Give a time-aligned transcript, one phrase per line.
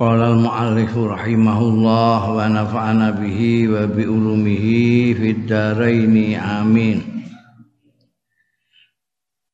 [0.00, 7.04] Qala al-mu'allif rahimahullah wa nafa'ana bihi wa bi ulumihi fid dharain amin.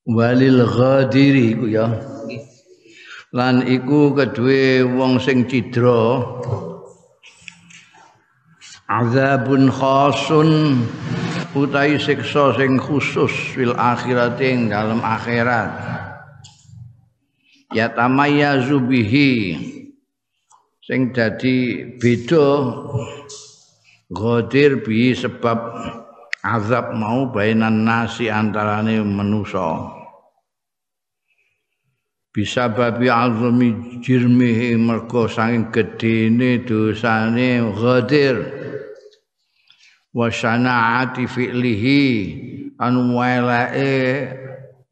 [0.06, 1.90] Walil ghadiri iku ya.
[3.34, 6.22] Lan iku kedue wong sing cidra
[8.86, 10.78] azabun khasun
[11.58, 15.74] utai siksa sing khusus fil akhirat ing dalam akhirat
[17.74, 19.74] ya tamayyazu bihi
[20.86, 22.46] sing dadi beda
[24.14, 25.58] ghadir bi sebab
[26.46, 29.98] azab mau bainan nasi antarane manusa.
[32.30, 38.36] Bisa babi azmi jirmihi mergo saking gedene dosane ghadir.
[40.14, 42.04] Wa sana'ati fi'lihi
[42.78, 43.10] anu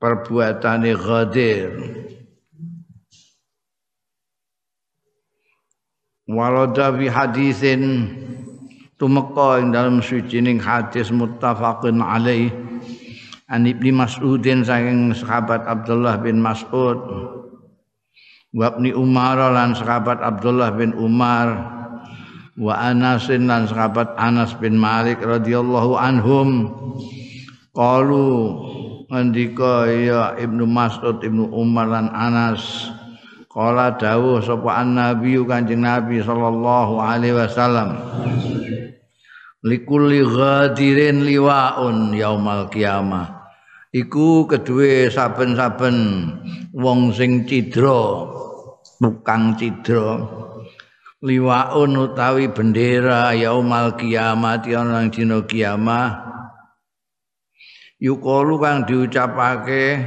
[0.02, 2.03] perbuatane ghadir
[6.24, 8.08] Walada fi hadisin
[8.96, 12.48] tumeka ing dalam sucining hadis muttafaqun alaih.
[13.44, 16.96] An Ibnu Mas'udin saking sahabat Abdullah bin Mas'ud.
[18.56, 21.76] Wa Umar lan sahabat Abdullah bin Umar.
[22.56, 26.72] Wa Anas lan sahabat Anas bin Malik radhiyallahu anhum.
[27.76, 28.30] Qalu
[29.12, 32.93] andika ya Ibnu Mas'ud Ibnu Umar lan Anas
[33.54, 37.94] Kala dawuh sapa Nabi Kanjeng Nabi sallallahu alaihi wasallam.
[39.62, 43.46] Likulli ghadirin liwaun yaumal kiamah.
[43.94, 45.96] Iku kedue saben-saben
[46.74, 48.26] wong sing cidra,
[48.98, 50.18] tukang cidra.
[51.22, 56.26] Liwaun utawi bendera yaumal kiamat ana ing dina kiamah.
[58.02, 60.02] Yukalu kang diucapake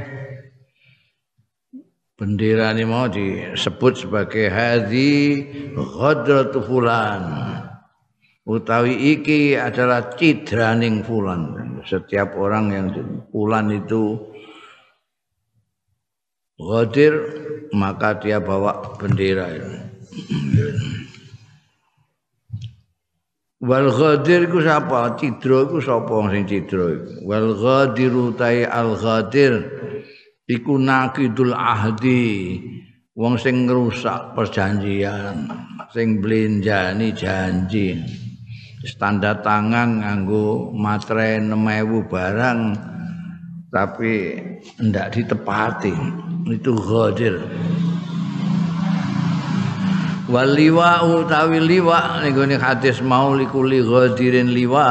[2.18, 5.46] bendera ini mau disebut sebagai hadhi
[5.78, 7.22] ghadratu fulan.
[8.42, 11.54] Utawi iki adalah cidraning fulan.
[11.86, 12.86] Setiap orang yang
[13.30, 14.18] fulan itu
[16.58, 17.14] ghadir
[17.70, 19.46] maka dia bawa bendera
[23.62, 25.14] wal ghadir ku sapa?
[25.18, 29.66] Cidra ku sapa sing cidra wal ghadiru tai al ghadir
[30.48, 32.56] iku nakidul ahdi
[33.12, 35.44] wong sing ngrusak perjanjian
[35.92, 38.00] sing blenjani janji.
[38.78, 42.60] Standar tangan nganggo matre 6000 barang
[43.68, 44.14] tapi
[44.80, 45.94] ndak ditepati.
[46.48, 47.36] Itu ghadir.
[50.30, 54.88] Waliwa utawi liwa ning hadis mau likuli ghadirin liwa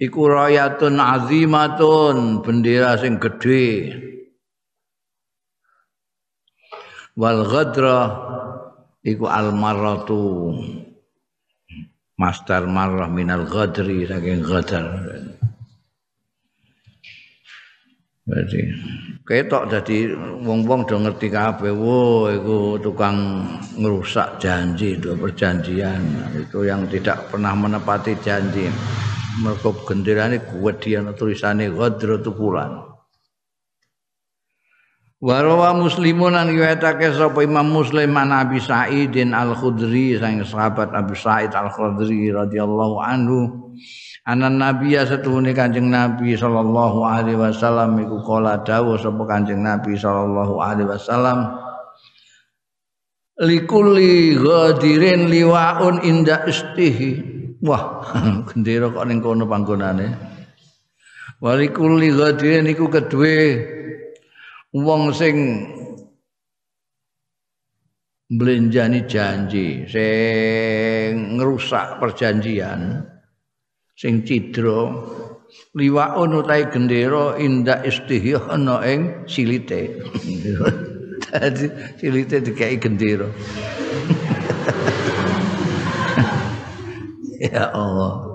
[0.00, 3.92] iku rayatun azimatun bendera sing gedhe
[7.14, 7.98] wal ghadra
[9.02, 10.54] iku al marratu.
[12.14, 14.86] Masdar marrah minal ghadri saking ghadar.
[18.24, 18.60] Jadi
[19.26, 20.14] ketok jadi
[20.46, 26.00] wong-wong do ngerti kabeh wo iku tukang ngerusak janji do perjanjian.
[26.38, 28.70] Itu yang tidak pernah menepati janji.
[29.42, 32.93] Mergo genderane kuwet dia tulisane ghadratu fulan
[35.24, 41.48] Warawa muslimun an riwayatake sapa Imam Muslim an Abi Sa'idin Al-Khudri sang sahabat Abu Sa'id
[41.48, 43.72] Al-Khudri radhiyallahu anhu.
[44.28, 50.60] Anan nabiya setuhune Kanjeng Nabi sallallahu alaihi wasallam iku kala dawuh sapa Kanjeng Nabi sallallahu
[50.60, 51.56] alaihi wasallam
[53.40, 57.32] likulli ghadirin liwaun inda istihi.
[57.64, 58.04] Wah
[58.52, 60.20] gendera kok ning kono panggonane.
[61.40, 63.72] Walikulli ghadirin iku kedue
[64.74, 65.38] wong sing
[68.26, 73.06] mblenjani janji sing ngrusak perjanjian
[73.94, 74.90] sing cidra
[75.78, 80.02] liwaun utahe gendera indak istihana ing silite.
[81.30, 81.66] Dadi
[82.02, 83.30] silite dikai gendera.
[87.44, 88.33] Ya Allah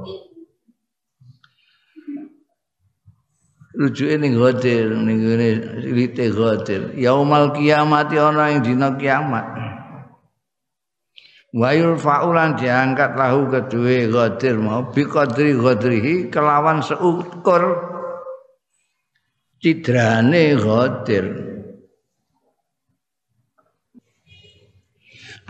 [3.80, 5.50] rujuke ning ghadir ning ngene
[5.96, 9.48] lite ghadir yaumal kiamat ana ing dina kiamat.
[11.50, 17.64] Wa yurfa'ulan diangkat lahu kedue ghadir mau bi qadri ghadrihi kelawan seukur
[19.58, 21.26] cidrane ghadir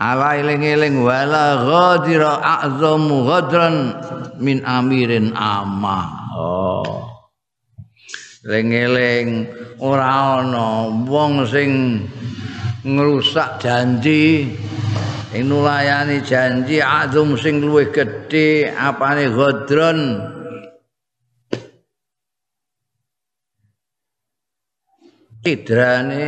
[0.00, 3.76] ala eling-eling wala ghadira a'zamu ghadran
[4.40, 7.09] min amirin amma oh
[8.44, 9.44] eling-eling
[9.84, 11.70] ora ana wong sing
[12.84, 14.56] ngrusak janji.
[15.30, 20.18] Ing nulayani janji azum sing luwih gedhe apane godron
[25.46, 26.26] idrane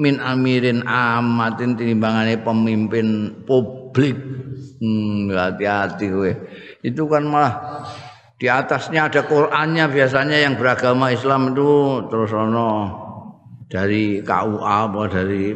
[0.00, 3.08] min amirin amatin tinimbangane pemimpin
[3.44, 4.16] publik.
[4.80, 6.32] Hmm, hati-hati kowe.
[6.80, 7.84] Itu kan malah
[8.40, 12.70] di atasnya ada Qur'annya biasanya yang beragama Islam itu terus ono
[13.68, 15.52] dari KUA apa dari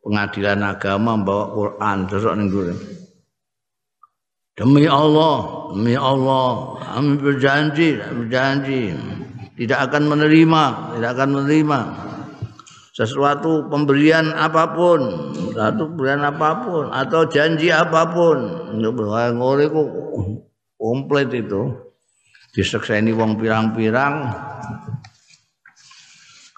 [0.00, 2.48] pengadilan agama bawa Quran terus ning
[4.56, 8.92] Demi Allah, demi Allah, kami berjanji, berjanji
[9.56, 10.62] tidak akan menerima,
[10.96, 11.80] tidak akan menerima
[12.92, 15.00] sesuatu pemberian apa pun,
[15.56, 18.36] satu pemberian apa pun atau janji apa pun.
[18.76, 19.82] Ngore ku
[20.76, 21.89] komplit itu
[22.54, 24.30] disekseni wong pirang-pirang.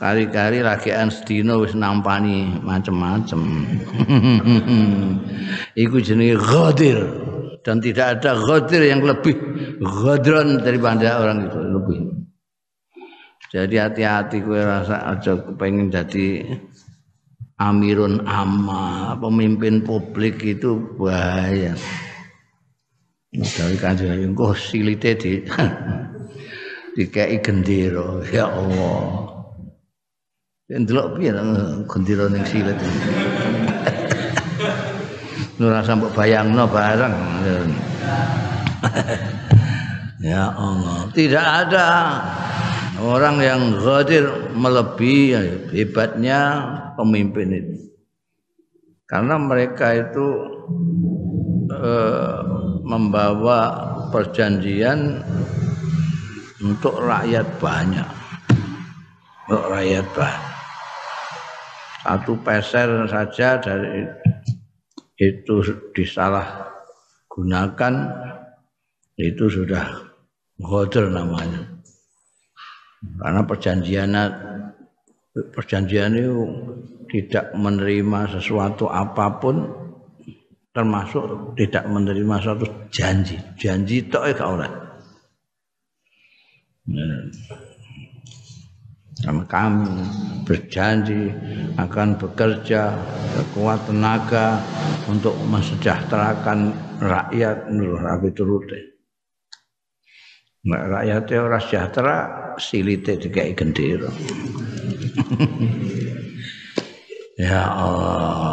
[0.03, 3.39] Kari-kari rakyat sedina wis nampani macem-macem.
[5.83, 6.99] Iku jenenge ghadir.
[7.63, 9.39] Dan tidak ada ghadir yang lebih
[9.79, 11.99] ghadron daripada orang itu lebih.
[13.55, 16.51] Jadi hati-hati kowe rasa aja kepengin jadi
[17.63, 21.79] amirun amma pemimpin publik itu bahaya
[23.33, 25.41] dari kanjeng kok silite di
[26.97, 29.33] dikai gendera ya Allah.
[30.69, 31.33] Ndelok piye
[31.89, 32.77] gendera ning silet?
[35.63, 37.17] Ora sampe bayangno bareng.
[40.23, 41.89] Ya Allah tidak ada
[43.03, 46.63] orang yang ghadir melebihi hebatnya
[46.95, 47.91] pemimpin itu.
[49.11, 50.27] Karena mereka itu
[51.75, 55.25] eh, membawa perjanjian
[56.61, 58.09] untuk rakyat banyak.
[59.49, 60.53] Untuk rakyat banyak.
[62.05, 64.05] Satu peser saja dari
[65.17, 65.65] itu
[65.97, 66.69] disalah
[67.31, 67.95] gunakan
[69.17, 69.87] itu sudah
[70.61, 71.63] ghadir namanya.
[73.23, 74.13] Karena perjanjian
[75.33, 76.43] perjanjian itu
[77.09, 79.82] tidak menerima sesuatu apa pun
[80.73, 83.37] termasuk tidak menerima suatu janji.
[83.61, 84.73] Janji itu gak oleh.
[89.23, 90.03] Sama kami
[90.49, 91.31] berjanji
[91.79, 92.97] akan bekerja
[93.37, 94.59] sekuat tenaga
[95.07, 97.71] untuk mensejahterakan rakyat.
[97.71, 98.81] Nur rapi turute.
[100.65, 102.17] Rakyat ora sejahtera
[102.57, 104.11] silite dikai gendera.
[107.41, 108.52] Ya Allah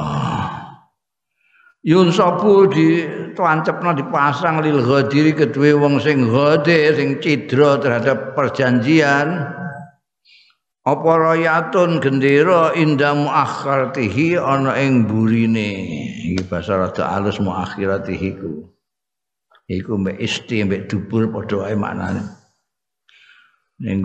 [1.83, 9.55] yun sapu di tuancepna dipasang lil ghadiri kedue wong sing ghadir sing cidra terhadap perjanjian.
[10.89, 15.85] Apa rayatun gendera inda muakhiratihi ana ing burine
[16.33, 18.73] iki basa rada alus muakhiratihi ku
[19.69, 22.25] iku mbek isti mbek dubur padha ae maknane.
[23.85, 24.01] Ning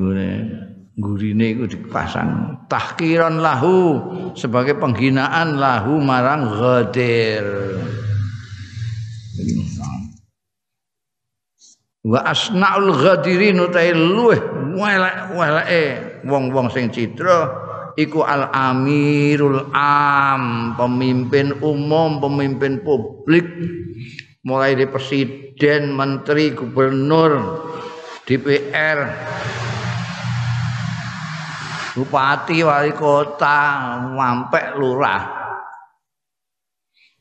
[0.94, 3.98] gurine iku dipasang tahkiran lahu
[4.38, 7.46] sebagai penghinaan lahu marang ghadir.
[12.04, 14.38] Wa asnaul ghadirin utai luweh
[14.76, 15.84] weleke
[16.28, 17.48] wong-wong sing citra
[17.96, 23.48] iku al amirul am pemimpin umum pemimpin publik
[24.44, 27.64] mulai dari presiden menteri gubernur
[28.28, 29.08] DPR
[31.94, 33.58] bupati wali kota
[34.18, 35.22] sampai lurah.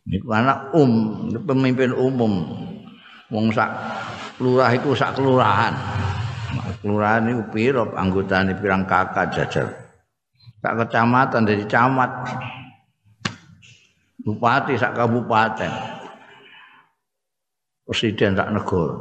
[0.03, 0.91] Niku anak um
[1.47, 2.43] pemimpin umum.
[3.31, 3.69] Wong sak
[4.41, 5.71] lurah iku sak kelurahan.
[6.83, 9.67] Kelurahan niku pira anggotane pirang kakak jajar?
[10.59, 12.11] Sak kecamatan dari camat.
[14.23, 15.71] Bupati sak kabupaten.
[17.87, 18.95] Presiden sak negara.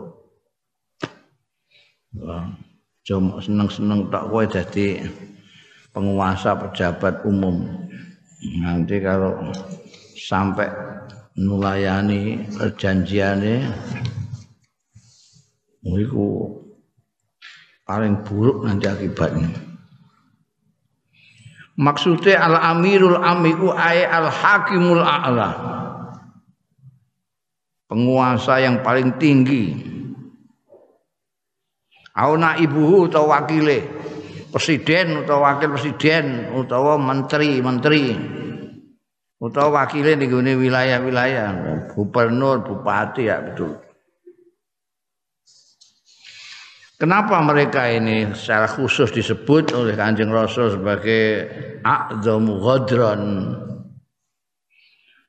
[3.03, 5.01] Seneng-seneng tak kowe dadi
[5.93, 7.69] penguasa pejabat umum.
[8.59, 9.39] Nanti kalau
[10.19, 10.67] sampai
[11.39, 13.71] nulayani perjanjiannya
[15.83, 16.27] itu
[17.87, 19.51] paling buruk nanti akibatnya.
[21.73, 25.51] Maksudnya al amirul amiku ay al hakimul a'la.
[27.89, 29.93] Penguasa yang paling tinggi.
[32.13, 33.89] Au ibu atau wakile
[34.53, 38.07] presiden atau wakil presiden utawa menteri-menteri
[39.43, 41.49] utawa wakile di wilayah-wilayah.
[41.91, 43.75] Gubernur bupati ya betul.
[47.03, 51.51] Kenapa mereka ini secara khusus disebut oleh Kanjeng Rasul sebagai
[51.83, 53.23] a'dhamu ghadran?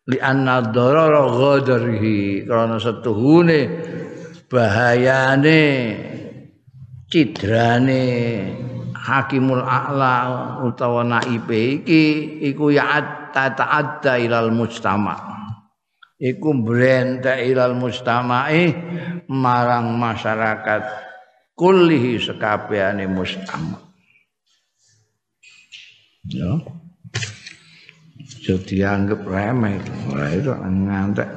[0.06, 3.60] Li anna darara ghadrihi karena setuhune
[4.46, 5.64] bahayane
[7.10, 8.06] cidrane
[9.04, 10.16] Hakimul A'la
[10.64, 13.04] utawa naibe iki iku ya
[13.36, 15.20] ta'adda ilal mujtama.
[16.24, 18.72] Iku brenta ilal mujtama'i
[19.28, 20.82] marang masyarakat
[21.52, 23.84] kullihi sekabehane mustama
[26.28, 26.60] ya.
[28.44, 29.80] Jadi dianggap remeh
[30.12, 31.30] Wah, itu ngantek.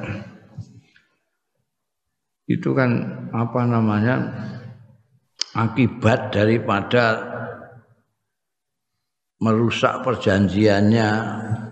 [2.47, 2.91] Itu kan
[3.31, 4.15] apa namanya
[5.55, 7.35] akibat daripada
[9.37, 11.09] merusak perjanjiannya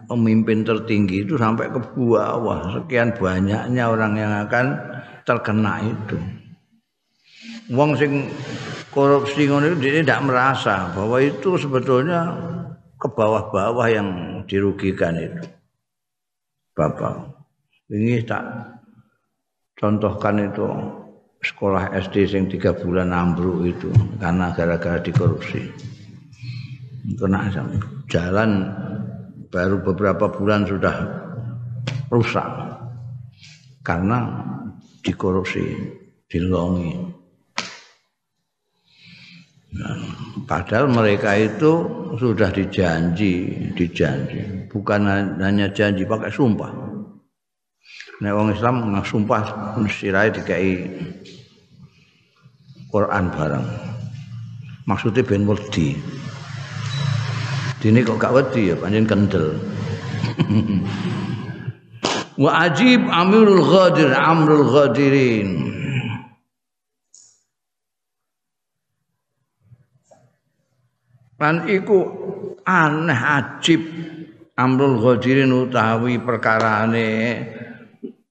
[0.05, 4.77] pemimpin tertinggi itu sampai ke bawah sekian banyaknya orang yang akan
[5.25, 6.17] terkena itu
[7.73, 8.29] wong sing
[8.93, 12.29] korupsi ngono dia tidak merasa bahwa itu sebetulnya
[12.95, 14.09] ke bawah-bawah yang
[14.47, 15.43] dirugikan itu.
[16.75, 17.31] Bapak,
[17.91, 18.43] ini tak
[19.79, 20.67] contohkan itu
[21.43, 25.71] sekolah SD yang tiga bulan ambruk itu karena gara-gara dikorupsi.
[27.05, 27.53] Kena
[28.09, 28.65] jalan
[29.53, 30.95] baru beberapa bulan sudah
[32.09, 32.49] rusak
[33.85, 34.25] karena
[35.05, 35.61] dikorupsi,
[36.25, 36.97] dilongi.
[40.49, 41.85] Padahal mereka itu
[42.17, 45.05] sudah dijanji, dijanji, bukan
[45.37, 46.73] hanya janji pakai sumpah.
[48.23, 50.87] Nek wong Islam sumpah sirai dikai
[52.87, 53.67] Quran bareng.
[54.87, 55.99] Maksudnya ben wedi.
[57.85, 59.61] Dini kok gak wedi ya panjen kendel.
[62.41, 65.75] Wa ajib Amirul Ghadir Amrul Ghadirin.
[71.35, 71.99] lan iku
[72.63, 73.83] aneh ajib
[74.55, 77.43] amrul ghadirin utawi perkarane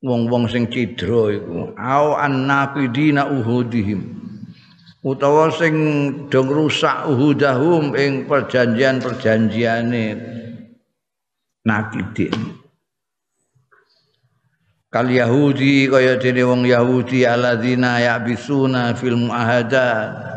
[0.01, 4.24] wong-wong sing cidra iku au annaqidina uhudihim
[5.05, 5.77] utawa sing
[6.33, 10.07] dong rusak uhudahum ing perjanjian-perjanjiane
[11.69, 12.33] nakidin.
[14.89, 20.33] Kal yahudi kaya dene wong yahudi alladzina ya'bisuna fil muahadat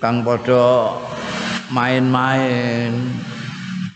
[0.00, 0.96] kang padha
[1.68, 2.96] main-main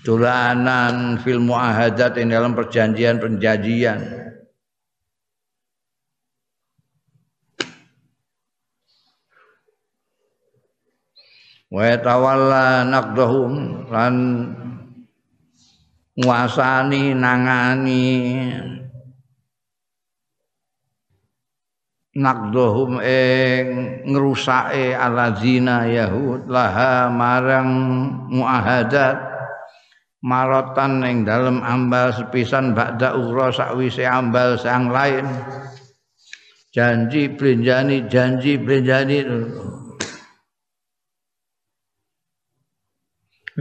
[0.05, 4.20] dolanan film muahadat ini dalam perjanjian-perjanjian
[11.71, 14.15] wa tawalla naqdahum lan
[16.19, 18.11] nguasani nangani
[22.11, 23.65] nakdohum ing
[24.11, 27.71] ngrusake alazina yahud laha marang
[28.29, 29.31] muahadat
[30.21, 35.25] marotan ing dalem ambal sepisan ba'da ukhra sakwise ambal sang lain.
[36.71, 39.27] Janji blenjani janji blenjani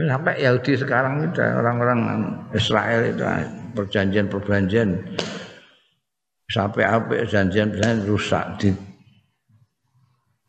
[0.06, 2.00] sampai Yahudi sekarang itu orang-orang
[2.56, 3.24] Israel itu
[3.76, 4.88] perjanjian-perjanjian
[6.50, 8.70] sampai apa janjian janjian rusak di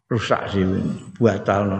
[0.10, 0.65] rusak sih
[1.17, 1.72] buatan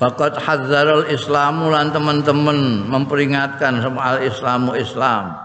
[0.00, 5.36] Fakat hadzarul Islamu lan teman-teman memperingatkan soal Islamu Islam.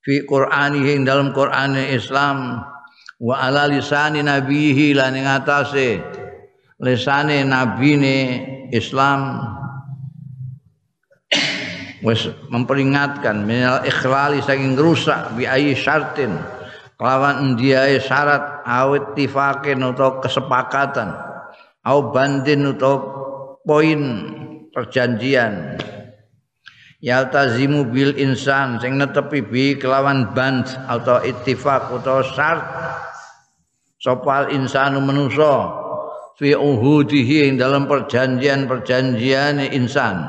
[0.00, 2.64] Fi Qur'anihi dalam Qur'an Islam
[3.20, 6.00] wa ala lisani nabihi lan ing atase
[6.80, 8.18] lisane nabine
[8.72, 9.42] Islam
[12.04, 16.36] wis memperingatkan minal ikhlali saking rusak bi ayi syartin
[17.00, 21.16] kelawan ndiae syarat awit tifakin atau kesepakatan
[21.84, 22.94] au bandin atau
[23.64, 24.00] poin
[24.72, 25.80] perjanjian.
[27.04, 32.64] Yaltazimu bil insan sing netepi bi kelawan band atau ittifaq atau syarat
[34.00, 35.83] sopal insanu menuso
[36.38, 40.26] fi uhudihi dalam perjanjian-perjanjian insan.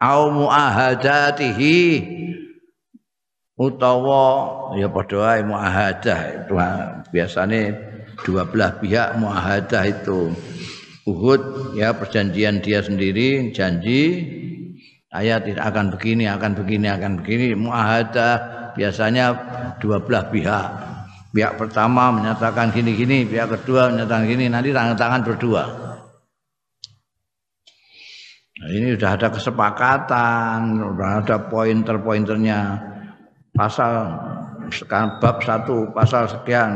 [0.00, 1.80] Au muahadatihi
[3.56, 4.26] utawa
[4.76, 6.20] ya padha wae muahadah.
[6.44, 6.54] Itu
[7.14, 7.60] biasanya
[8.26, 10.34] dua belah pihak muahadah itu.
[11.04, 14.24] Uhud ya perjanjian dia sendiri janji
[15.12, 17.54] tidak akan begini akan begini akan begini.
[17.54, 18.34] Muahadah
[18.74, 19.26] biasanya
[19.78, 20.93] dua belah pihak.
[21.34, 25.64] Pihak pertama menyatakan gini-gini, pihak kedua menyatakan gini, nanti tangan tangan berdua.
[28.54, 32.78] Nah, ini sudah ada kesepakatan, sudah ada pointer-pointernya.
[33.50, 34.14] Pasal
[34.70, 36.70] sekarang bab satu pasal sekian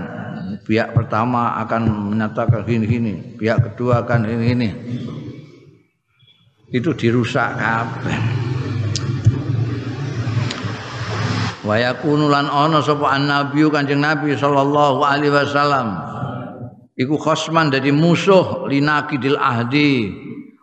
[0.66, 4.74] pihak pertama akan menyatakan gini-gini, pihak kedua akan gini-gini.
[6.74, 8.37] Itu dirusak kabeh.
[11.66, 15.98] Wa yakunu lan ana sapa annabi Kanjeng Nabi sallallahu alaihi wasallam
[16.94, 20.14] iku khosman dadi musuh linakidil ahdi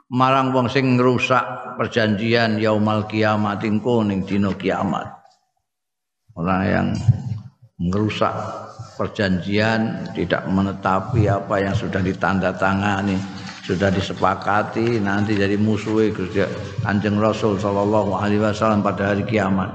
[0.08, 5.12] marang wong sing ngrusak perjanjian yaumal kiamat engko ning dina kiamat.
[6.36, 6.88] Orang yang
[7.80, 8.32] merusak
[8.96, 13.20] perjanjian, tidak menetapi apa yang sudah ditandatangani,
[13.64, 16.12] sudah disepakati nanti jadi musuh
[16.84, 19.72] Kanjeng Rasul sallallahu alaihi wasallam pada hari kiamat.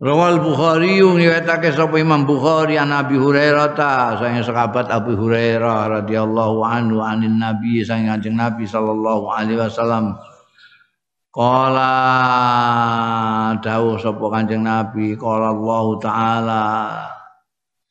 [0.00, 6.64] Rawal Bukhari riwayatake sapa Imam Bukhari an Abi Hurairah ta sang sahabat Abu Hurairah radhiyallahu
[6.64, 10.16] anhu anin Nabi sang Kanjeng Nabi sallallahu alaihi wasallam
[11.28, 11.92] Kala
[13.60, 16.64] dawuh sapa Kanjeng Nabi, kala Allah taala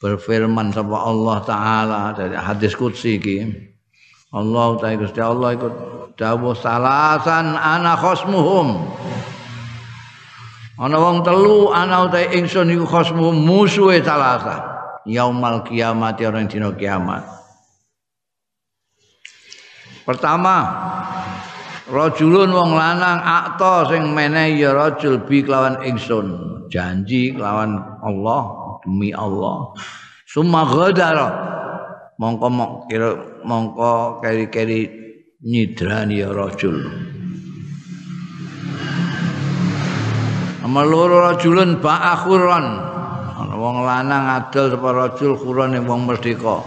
[0.01, 3.37] berfirman sapa Allah taala dari hadis qudsi iki.
[4.33, 5.73] Allah taala Gusti Allah ikut
[6.17, 8.67] dawuh salasan ana khosmuhum.
[10.79, 14.63] Ana wong telu ana utahe ingsun iku khosmuhum musuhe salasa.
[15.03, 17.27] Yaumal kiamat orang dina kiamat.
[20.07, 20.55] Pertama,
[21.89, 26.27] Rajulun wong lanang akta sing menehi ya rajul bi kelawan ingsun,
[26.69, 28.41] janji kelawan Allah
[28.85, 29.73] demi Allah.
[30.29, 31.57] Summa ghadara.
[32.21, 32.47] Mongko
[33.41, 34.85] mongko keri-keri
[35.41, 36.77] nyidrani ya rajul.
[40.69, 42.65] Loro rajulun ba'akhuran.
[43.41, 46.61] Ana wong lanang adol sapa rajul khuran wong merdeka.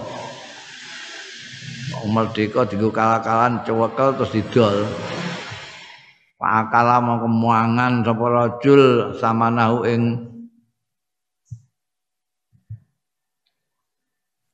[2.11, 4.77] merdeka dienggo kalah-kalahan cewekel terus didol.
[6.35, 8.83] Pakala mau kemuangan sapa rajul
[9.23, 10.03] samanahu ing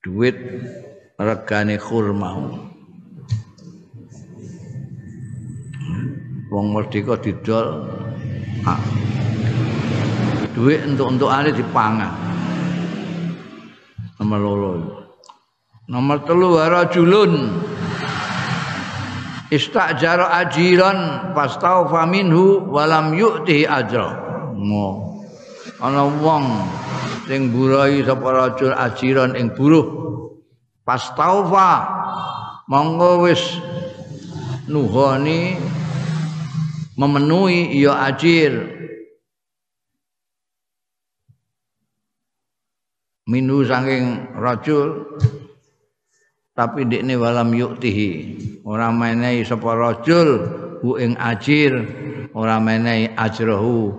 [0.04, 0.36] duit
[1.16, 2.36] regane kurma.
[6.52, 7.88] Wong merdeka didol.
[8.68, 9.17] Ah.
[10.58, 12.12] Duit untuk-untukane dipangan.
[14.18, 14.70] Nomor loro.
[15.86, 17.62] Nomor telu rajulun
[19.54, 24.18] istajara ajiran pastaufa minhu walam yu'tihi ajra.
[24.58, 25.22] Mo.
[25.78, 26.66] Ana wong
[27.30, 29.86] sing burai sapa rajul ajiran ing buruh
[30.82, 31.86] pastaufa
[32.66, 33.62] monggo wis
[34.66, 35.54] nuhoni
[36.98, 38.77] memenuhi ya ajir
[43.28, 45.04] minu saking rajul
[46.56, 48.10] tapi ndekne walam yuktihi
[48.66, 50.28] ora menehi sapa rajul
[50.82, 51.72] hu ing ajir.
[52.38, 53.90] Ora menehi ajrahu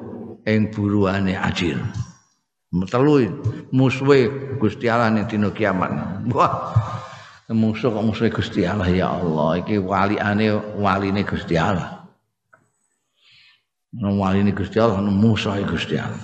[0.47, 1.75] ing buruane ajir.
[2.87, 3.25] Telu
[3.73, 4.29] musuhe
[4.61, 6.23] Gusti Allah ning dina kiamat.
[6.31, 6.53] Wah
[7.49, 8.87] musuh kok musuhe Gusti Allah?
[8.87, 12.05] Ya Allah iki waliane waline Gusti Allah.
[13.95, 16.21] Waline Gusti Allah musuhe Gusti Allah.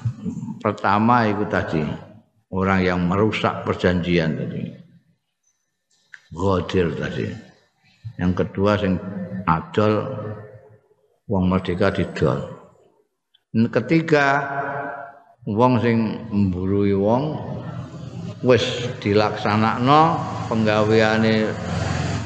[0.61, 1.81] Pertama itu tadi
[2.53, 4.85] orang yang merusak perjanjian tadi
[6.35, 7.27] Ghadir tadi.
[8.19, 8.99] Yang kedua sing
[9.47, 10.03] adol
[11.31, 12.43] wong merdeka didol.
[13.71, 14.43] Ketiga
[15.47, 17.39] wong sing mburui wong
[18.43, 20.19] wis dilaksanakno
[20.51, 21.55] penggaweane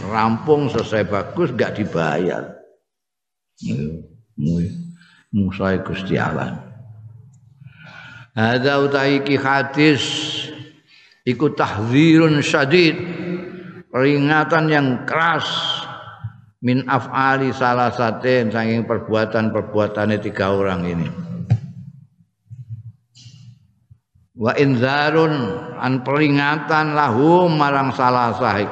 [0.09, 2.49] rampung selesai bagus gak dibayar.
[5.29, 6.68] Musai Gusti Allah.
[8.37, 10.03] Hadza utaiki hadis
[11.25, 12.95] iku tahdzirun syadid
[13.89, 15.45] peringatan yang keras
[16.61, 21.07] min af'ali salah saten saking perbuatan-perbuatannya tiga orang ini.
[24.39, 25.35] Wa inzarun
[25.75, 28.71] an peringatan lahu marang salah sahik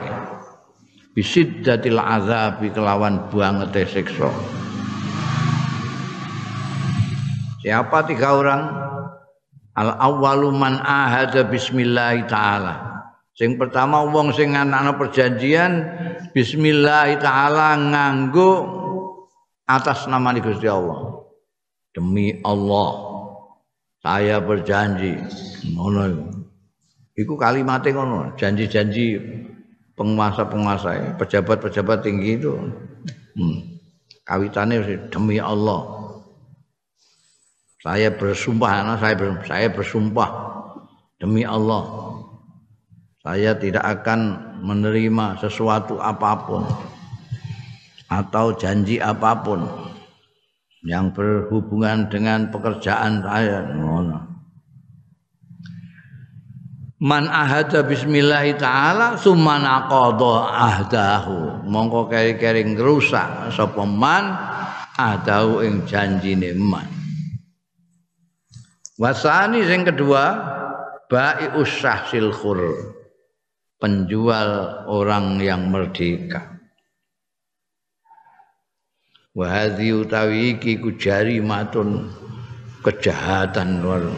[1.12, 4.32] bisiddatil azabi kelawan banget siksa.
[7.60, 8.87] Siapa tiga orang
[9.78, 12.98] al awwalu man ahada bismillah taala
[13.38, 15.86] Sing pertama wong sing ana perjanjian
[16.34, 18.52] bismillah taala nganggo
[19.70, 21.22] atas nama Gusti Allah.
[21.94, 22.90] Demi Allah
[24.02, 25.22] saya berjanji
[25.70, 26.26] ngono iku.
[27.18, 29.18] Iku kalimatnya ngono, janji-janji
[29.98, 32.54] penguasa-penguasa, pejabat-pejabat tinggi itu.
[33.34, 33.58] Hmm.
[34.22, 36.07] Kawitannya demi Allah.
[37.82, 40.30] Saya bersumpah saya saya bersumpah
[41.22, 41.84] demi Allah
[43.22, 44.20] saya tidak akan
[44.64, 46.64] menerima sesuatu apa pun
[48.08, 49.68] atau janji apa pun
[50.88, 53.68] yang berhubungan dengan pekerjaan saya.
[56.98, 61.68] Man ahada bismillah taala summan aqadha ahdahu.
[61.68, 64.34] Mongko keri-keri ngrusak sapa man
[64.98, 66.97] ahdahu ing janjine man.
[68.98, 70.24] Wasani sing kedua
[71.06, 72.60] bai usahsil khur.
[73.78, 76.58] Penjual orang yang merdeka.
[79.38, 80.90] wa utawi iki ku
[81.46, 82.10] matun
[82.82, 84.10] kejahatan luar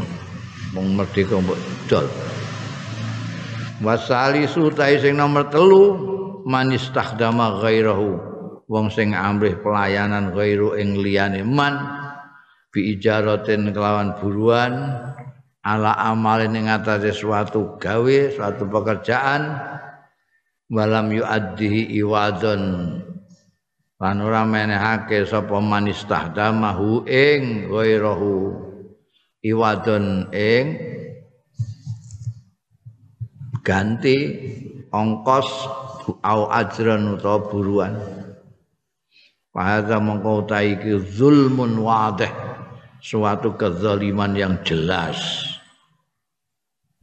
[0.71, 1.59] wong merdeka mbok
[1.91, 2.07] dol
[3.83, 5.83] wasali sutai sing nomor telu
[6.47, 8.15] manis tahdama ghairahu
[8.71, 11.98] wong sing amrih pelayanan ghairu ing liyane man
[12.69, 14.73] bi kelawan buruan
[15.65, 19.57] ala amalin ing atase suatu gawe suatu pekerjaan
[20.69, 22.61] walam yuaddihi iwadon
[23.99, 28.55] lan ora menehake sapa manistahdamahu ing ghairahu
[29.43, 30.65] iwadon ing
[33.65, 34.17] ganti
[34.89, 35.49] ongkos
[36.25, 37.93] au ajran utawa buruan.
[39.53, 42.29] Fahadha mongkau taiki zulmun wadih
[42.99, 45.17] Suatu kezaliman yang jelas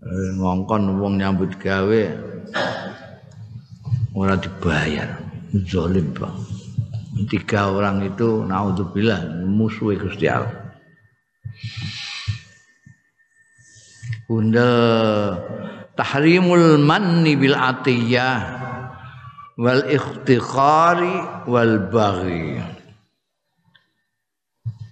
[0.04, 2.02] eh, Ngongkon wong nyambut gawe
[4.16, 5.20] Orang dibayar
[5.64, 6.56] Zolim bang
[7.24, 10.52] tiga orang itu naudzubillah musuh Gusti Allah.
[14.28, 14.68] Bunda
[15.96, 18.38] tahrimul manni bil atiyah
[19.56, 22.60] wal ikhtikhari wal baghi.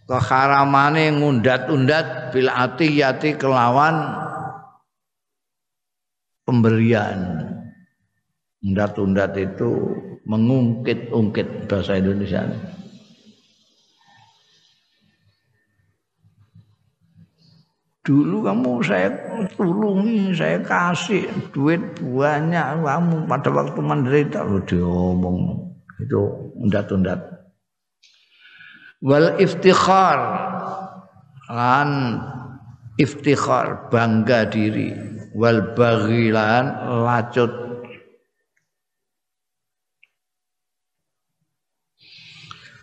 [0.04, 4.20] Keharamane ngundat-undat bil atiyati kelawan
[6.44, 7.40] pemberian.
[8.60, 9.96] Undat-undat itu
[10.28, 12.44] mengungkit-ungkit bahasa Indonesia.
[18.04, 19.08] Dulu kamu saya
[19.56, 21.24] tulungi, saya kasih
[21.56, 25.64] duit banyak kamu pada waktu menderita lu diomong
[25.96, 26.20] itu
[26.60, 27.33] undat-undat.
[29.04, 30.20] Wal iftikhar
[31.52, 32.24] lan
[32.96, 34.96] iftikhar bangga diri.
[35.36, 36.64] Wal baghilan
[37.04, 37.52] lacut.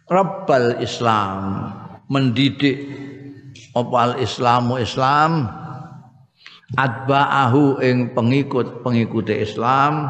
[0.05, 1.41] Rabbal Islam.
[2.05, 2.77] Mendidik
[3.73, 5.49] opal Islamu Islam.
[6.77, 10.05] Adba'ahu ing pengikut pengikut Islam.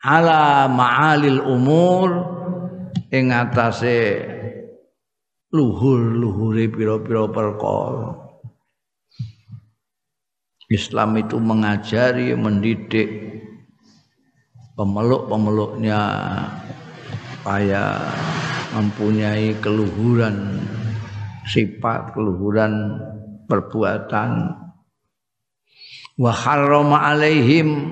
[0.00, 2.08] Ala ma'alil umur.
[3.12, 4.38] Ing atase
[5.48, 8.28] luhur-luhure pira-pira perkara
[10.68, 13.08] Islam itu mengajari mendidik
[14.76, 16.00] pemeluk-pemeluknya
[17.40, 17.96] supaya
[18.76, 20.60] mempunyai keluhuran
[21.48, 23.00] sifat, keluhuran
[23.48, 24.52] perbuatan.
[26.20, 27.88] Wa harrama alaihim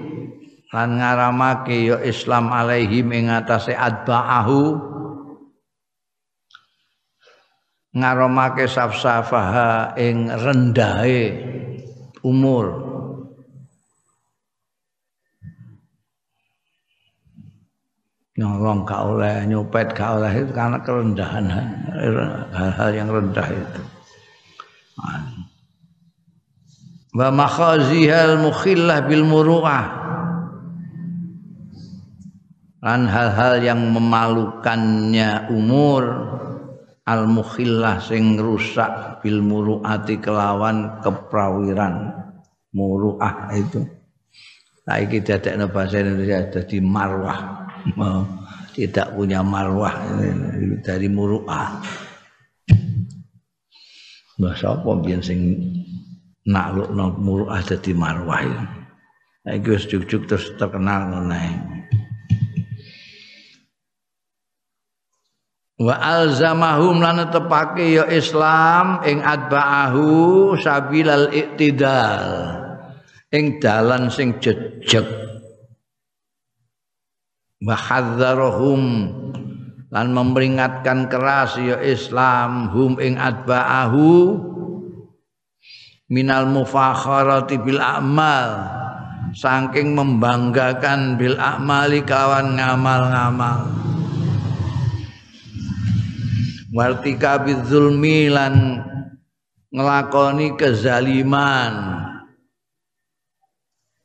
[0.69, 4.61] lan ngaramake ya Islam alaihim ing atase adba'ahu
[7.97, 11.33] ngaramake safsafaha ing rendahe
[12.21, 12.85] umur.
[18.37, 21.45] Nyolong gak oleh nyopet gak oleh itu karena kerendahan
[22.53, 23.83] hal-hal yang rendah itu.
[27.17, 30.05] Wa makhazihal mukhillah bil muru'ah.
[32.85, 36.05] Dan hal-hal yang memalukannya umur
[37.07, 42.27] al mukhillah sing rusak bil muru'ati kelawan keprawiran.
[42.77, 43.81] Muru'ah itu.
[44.85, 47.67] Saiki dadekno bahasa Indonesia dadi marwah.
[48.77, 49.95] Tidak punya marwah.
[50.85, 51.81] Dari muruah.
[54.37, 55.41] Mbah sapa biyen sing
[56.45, 58.65] naklukno muruah dadi marwah itu.
[59.47, 61.39] Saiki wis juk-juk terus terkenal ngono
[65.77, 72.25] Wa alzamahum lan tepake ya Islam ing adba'ahu sabilal iktidal.
[73.29, 75.05] Ing dalan sing jejeg.
[77.61, 78.83] Wahadzarhum
[79.93, 84.33] lan memperingatkan keras ya Islam hum ing adba'ahu
[86.09, 88.81] minal mufakharati bil a'mal.
[89.37, 93.87] Saking membanggakan bil a'mali kawan ngamal-ngamal
[96.77, 98.85] wartika bidzulmi lan
[99.73, 102.05] ngelakoni kezaliman.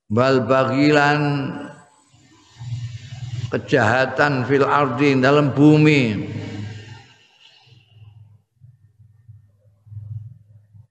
[0.07, 1.51] Bal bagilan
[3.51, 6.31] kejahatan fil ardi dalam bumi.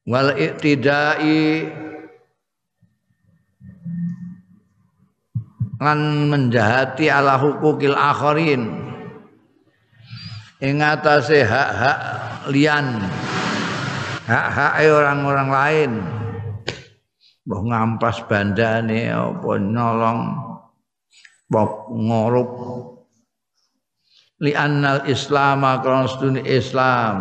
[0.04, 1.70] Wal iktidai
[5.80, 8.89] lan menjahati ala hukukil akharin
[10.60, 11.98] ing atase hak-hak
[12.52, 13.00] lian.
[14.28, 15.92] Hak-hak orang-orang lain.
[17.48, 20.20] Mbah ngampas bandane apa nolong
[21.50, 22.50] bok ngorup
[24.38, 27.16] li annal islam krana islam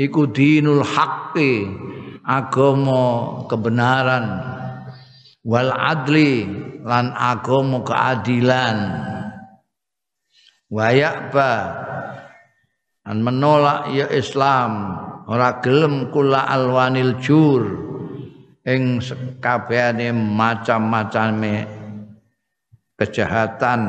[0.00, 1.68] iku dinul haqqi
[2.24, 4.48] agama kebenaran.
[5.40, 6.44] Wal adli
[6.84, 8.78] lan agama keadilan.
[10.70, 11.52] Wayak ba
[13.08, 17.62] an menolak ya Islam ora gelem kula alwanil jur
[18.66, 21.64] ing sekabehane macam-macame
[23.00, 23.80] kejahatan.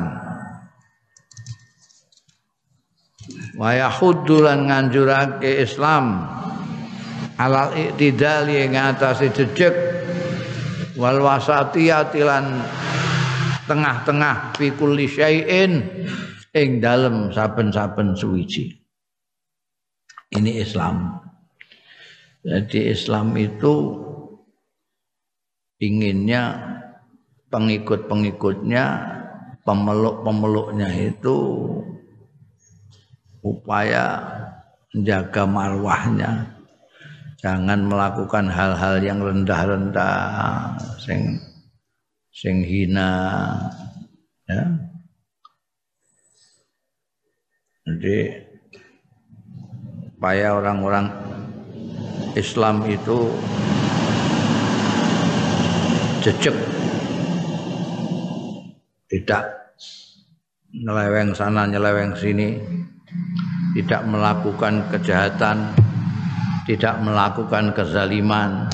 [3.59, 6.25] Wa yahuddu nganjurake Islam
[7.35, 9.75] alal iktidali ing atase jejeg
[10.95, 12.63] wal wasatiyati lan
[13.67, 15.83] tengah-tengah fi kulli syai'in
[16.51, 18.80] ing dalem saben-saben suwiji
[20.31, 21.21] ini Islam
[22.41, 24.01] jadi Islam itu
[25.77, 26.57] inginnya
[27.53, 28.85] pengikut-pengikutnya,
[29.61, 31.37] pemeluk-pemeluknya itu
[33.45, 34.05] upaya
[34.89, 36.31] menjaga marwahnya.
[37.45, 41.37] Jangan melakukan hal-hal yang rendah-rendah, sing
[42.33, 43.13] sing hina
[44.49, 44.65] ya.
[47.85, 48.17] Jadi
[50.21, 51.09] supaya orang-orang
[52.37, 53.25] Islam itu
[56.21, 56.53] jejak
[59.09, 59.73] tidak
[60.69, 62.53] nyeleweng sana nyeleweng sini
[63.73, 65.73] tidak melakukan kejahatan
[66.69, 68.69] tidak melakukan kezaliman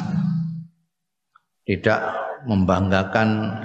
[1.63, 2.11] tidak
[2.43, 3.55] membanggakan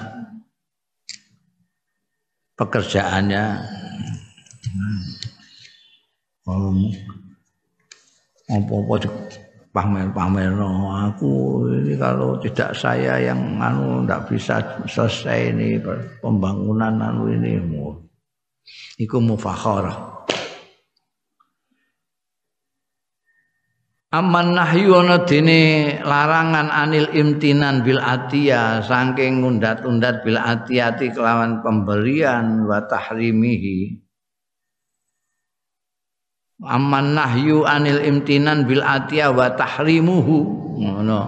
[2.54, 3.58] pekerjaannya
[8.50, 9.06] apa-apa
[9.72, 10.92] pamer-pamer no.
[10.92, 15.80] aku ini kalau tidak saya yang anu tidak bisa selesai ini
[16.20, 17.56] pembangunan anu ini.
[19.00, 20.12] Iku mufakhar
[24.12, 32.68] Aman nahyu ana dene larangan anil imtinan bil atiya saking ngundat-undat bil atiyati kelawan pemberian
[32.68, 34.01] wa tahrimihi
[36.62, 40.38] Aman nahyu anil imtinan bil atiyah wa tahrimuhu.
[40.78, 41.20] Ngono.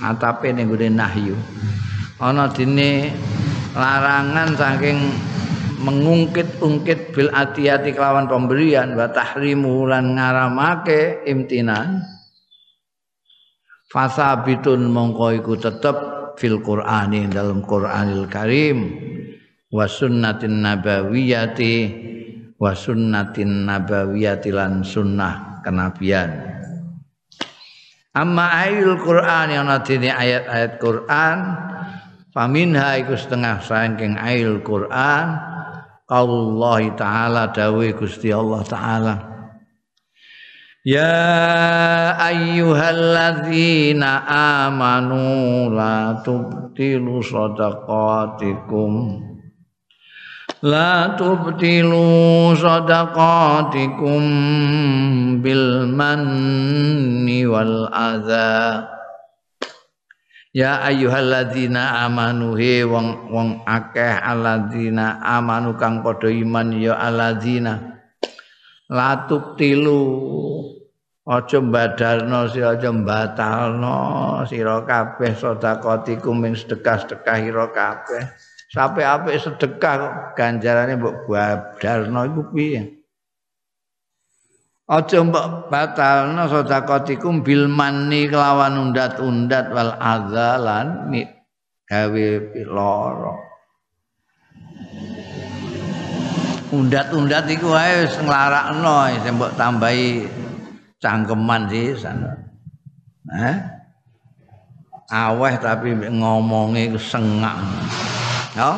[0.00, 1.36] Atape ning gone nahyu.
[2.20, 3.16] Ana dene
[3.72, 4.98] larangan saking
[5.80, 12.04] mengungkit-ungkit bil atiyati kelawan pemberian wa tahrimu lan ngaramake imtinan.
[13.88, 15.96] Fasabitun mongko iku tetep
[16.36, 18.78] fil qur'ani dalam Qur'anil Karim.
[19.72, 21.74] Wa sunnatin nabawiyati
[22.60, 26.28] wa sunnatin nabawiyati lan sunnah kenabian.
[28.12, 31.56] Amma ayul Qur'an yang dene ayat-ayat Qur'an
[32.36, 35.48] faminha iku setengah saking ayul Qur'an.
[36.10, 39.14] Allah taala dawe Gusti Allah taala.
[40.82, 44.26] Ya ayyuhalladzina
[44.66, 49.29] amanu la tubtilu sadaqatikum
[50.60, 54.20] La tubtilu sadaqatikum
[55.40, 58.84] bil manni wal adha
[60.52, 67.96] Ya ayyuhalladzina amanu he wong wong akeh alladzina amanu kang padha iman ya alladzina.
[68.92, 69.96] La tubtilu
[71.24, 73.96] aja mbadalno sira aja batalno
[74.44, 82.42] sira kabeh sedekahatikum ing sedekah-sedekah ira kabeh sampai apik sedekah kok ganjarane mbok badarno iku
[82.54, 82.82] piye?
[84.90, 91.14] Aja mbok batalno sedekatikum bil manni kelawan undat-undat wal azalan
[91.86, 93.34] gawe piloro
[96.70, 100.26] undat-undat iku wae wis nglarakno sing mbok tambahi
[101.02, 102.30] cangkeman sih sana
[103.30, 103.58] eh
[105.10, 107.58] aweh tapi ngomongnya sengak
[108.56, 108.70] Ya.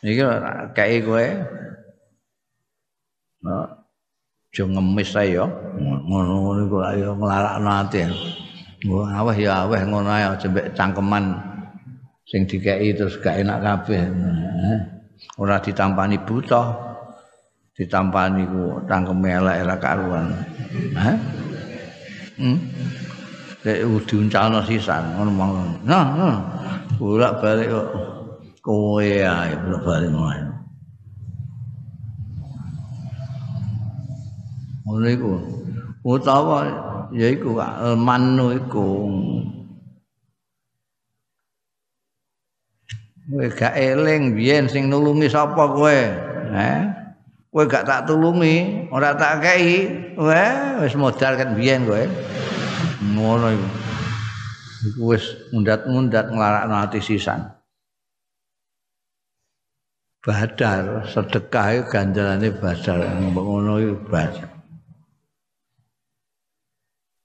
[0.00, 0.24] Iki
[0.72, 1.26] kae kowe.
[4.50, 5.46] aja ngemis ae ya
[5.78, 8.02] ngono iku ayo nglarakno ati
[8.90, 11.36] Wah, aweh ya aweh ngono ae aja mbek cangkeman
[12.26, 14.02] sing dikeki terus gak enak kabeh.
[15.36, 16.90] Ora ditampani buta.
[17.76, 20.26] Ditampani ku cangkeme elek ora karuan.
[20.96, 21.16] Hah?
[22.40, 22.58] Hmm.
[23.60, 25.84] Dek diuncalno sisan ngono mong.
[25.84, 26.08] Nah.
[26.96, 27.88] Bolak-balik kok
[28.64, 30.52] kowe ae bolak-balik ngono.
[34.88, 35.32] Ngono iku.
[36.00, 36.58] Utawa
[37.12, 38.88] yaiku almanu iku.
[43.28, 46.00] Kowe gak eling biyen sing nulungi sapa kowe?
[46.50, 46.80] Eh?
[47.52, 49.88] Kowe gak tak tulungi, ora tak kei.
[50.16, 52.08] Wah, wis modal kan biyen kowe.
[53.00, 53.68] Ngono iku.
[54.80, 57.48] Iku wis mundat-mundat nglarakno ati sisan.
[60.20, 63.00] Badar, sedekah ganjarane badar,
[63.32, 64.48] ngono iku badar.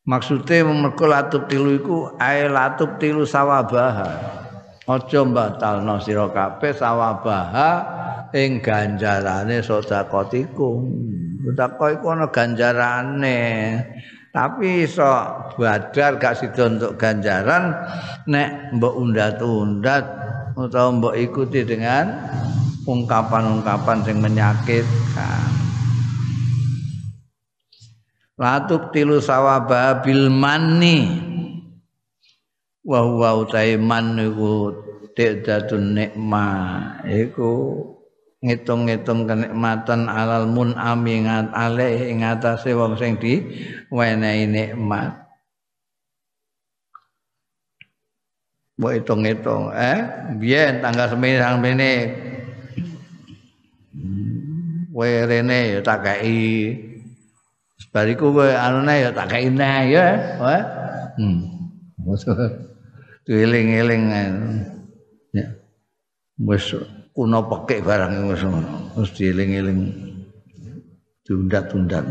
[0.05, 4.37] Maksudnya mergo latub tilu iku ae latub tilu sawabaha.
[4.85, 7.69] Aja batalno sira kabeh sawabaha
[8.37, 10.69] ing ganjarane sedekahku.
[11.41, 13.41] Sedekah iku ana ganjarane.
[14.35, 15.07] Tapi iso
[15.55, 17.71] badar gak sida untuk ganjaran
[18.27, 20.03] nek mbok undat-undat
[20.59, 22.11] utawa mbok ikuti dengan
[22.83, 25.49] ungkapan-ungkapan sing menyakitkan.
[28.35, 31.07] Latuk tilu sawaba bil manni
[32.83, 34.75] wa huwa utaiman iku
[35.15, 37.79] tidadun nikmah iku
[38.45, 43.41] ngitung-ngitung kenikmatan alal mun amingat ale ing atase wong sing di
[43.89, 45.25] wenehi nikmat.
[48.77, 49.73] Mbok hitung-hitung.
[49.73, 49.99] Eh
[50.37, 51.93] biyen tanggal sembilan mene.
[54.95, 56.71] Kowe rene ya tak kei.
[57.91, 60.07] Bariku kowe anune ya tak kei neh ya
[61.19, 61.39] hmm.
[63.25, 64.03] Eling-eling
[65.33, 65.47] ya.
[66.39, 66.71] Wis
[67.15, 68.43] kuno pekek barang wis
[68.99, 69.79] wis dieling-eling.
[71.25, 72.05] Diundat-undat.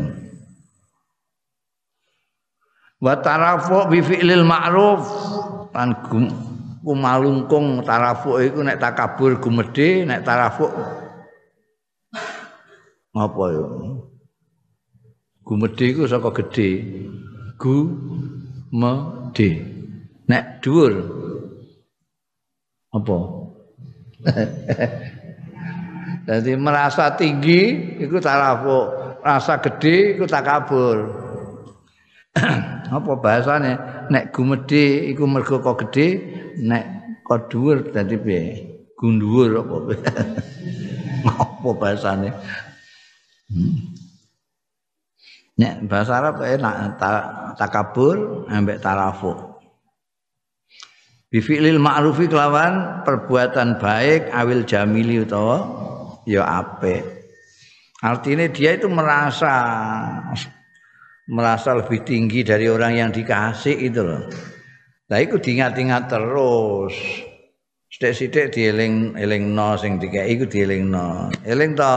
[2.99, 5.05] Wa tarafu bi fi'lil ma'ruf.
[5.71, 5.95] Lan
[6.83, 10.67] kumalungkung tarafu iku nek takabur gumedhe nek tarafu
[13.15, 13.65] apa ya
[15.47, 16.69] gumedhe iku saka gedhe.
[17.55, 17.75] Gu
[18.75, 19.49] medhe
[20.27, 20.93] nek dhuwur.
[22.95, 23.44] Apa
[26.25, 28.89] Jadi merasa tinggi itu tarafu,
[29.21, 31.13] rasa gede itu takabur.
[32.97, 33.73] apa bahasanya?
[34.09, 36.07] Nek gumedi iku mergo kok gede,
[36.65, 36.85] nek
[37.21, 38.41] kok dhuwur dadi piye?
[38.97, 39.93] Gunduwur apa?
[41.45, 42.33] apa bahasanya?
[43.45, 43.93] Hmm.
[45.55, 46.99] Nek bahasa Arab enak
[47.55, 49.54] takabur ambek tarafu.
[51.35, 55.67] Bifi'lil ma'rufi kelawan perbuatan baik awil jamili utawa
[56.23, 57.03] ya apik.
[57.99, 59.51] Artinya dia itu merasa
[61.27, 64.31] merasa lebih tinggi dari orang yang dikasih itu loh.
[65.11, 66.95] Nah itu diingat-ingat terus.
[67.91, 71.27] Sithik-sithik dieling eling no sing dikek iku dieling no.
[71.43, 71.95] Eling to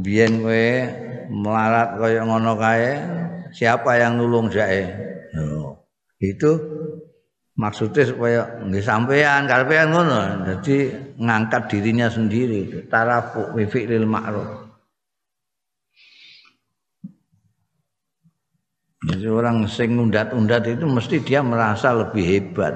[0.00, 0.68] biyen kowe
[1.28, 2.96] melarat kaya ngono kae
[3.52, 4.88] siapa yang nulung jae.
[6.16, 6.50] Itu
[7.56, 10.48] maksudnya supaya nggih sampean karepean ngono.
[10.48, 10.76] Jadi
[11.20, 12.88] ngangkat dirinya sendiri.
[12.88, 14.62] Tarafu fi fi'lil ma'ruf.
[19.02, 22.74] Jadi orang sing undat-undat itu mesti dia merasa lebih hebat.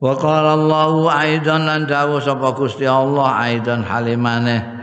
[0.00, 4.79] Wa qala Allahu aidan lan dawuh sapa Gusti Allah aidan halimane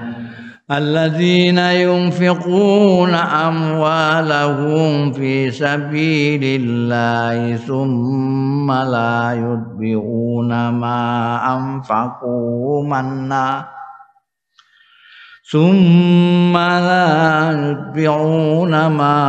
[0.72, 13.68] الذين ينفقون أموالهم في سبيل الله ثم لا يتبعون ما أنفقوا منا
[15.52, 19.20] ثم لا يتبعون ما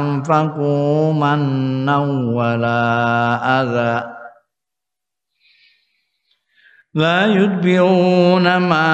[0.00, 1.98] أنفقوا منا
[2.32, 2.80] ولا
[3.60, 4.17] أذى
[6.98, 8.90] لا يتبعون ما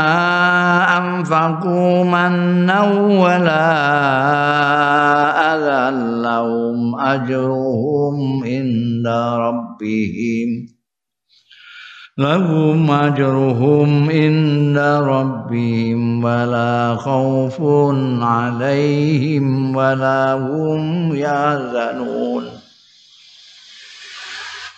[0.98, 2.82] أنفقوا منا
[3.24, 3.64] ولا
[5.55, 5.96] أذى.
[6.22, 9.07] لهم أجرهم عند
[9.38, 10.48] ربهم.
[12.18, 17.57] لهم أجرهم عند ربهم ولا خوف
[18.22, 22.64] عليهم ولا هم يحزنون.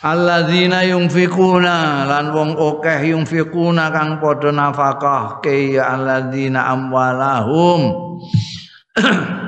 [0.06, 7.80] Alladzina yunfikuna lan wong akeh yunfikuna kang padha nafkah ke ya alladzina amwalahum.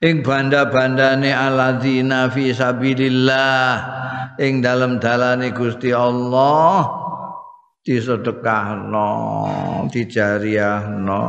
[0.00, 3.68] Ing banda-bandane alladzina fi sabilillah
[4.40, 6.88] ing dalem dalane Gusti Allah
[7.84, 9.10] disedekahno
[9.92, 11.22] dijariahno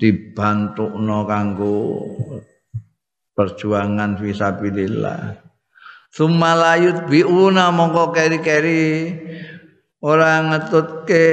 [0.00, 1.76] dibantukno kanggo
[3.36, 4.32] perjuangan fi
[6.14, 9.10] sabilillah Summa layut biuna mongko keri-keri.
[9.98, 11.26] Ora ngetutke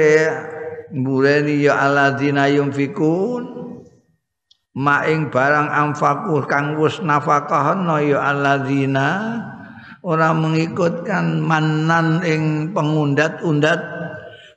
[0.90, 3.62] mbureni ya alladzina yunfikun.
[4.72, 9.38] Maing barang amfaku kang wis nafakahna ya alladzina.
[10.02, 13.80] Ora mengikutkan manan ing pengundat-undat.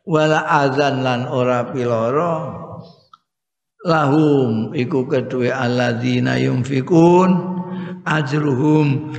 [0.10, 2.66] Wala azan lan ora piloro.
[3.86, 7.54] Lahum iku kedue alladzina yunfikun.
[8.06, 9.14] Ajruhum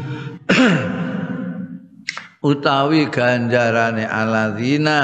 [2.46, 4.98] utawi ganjarane aladzina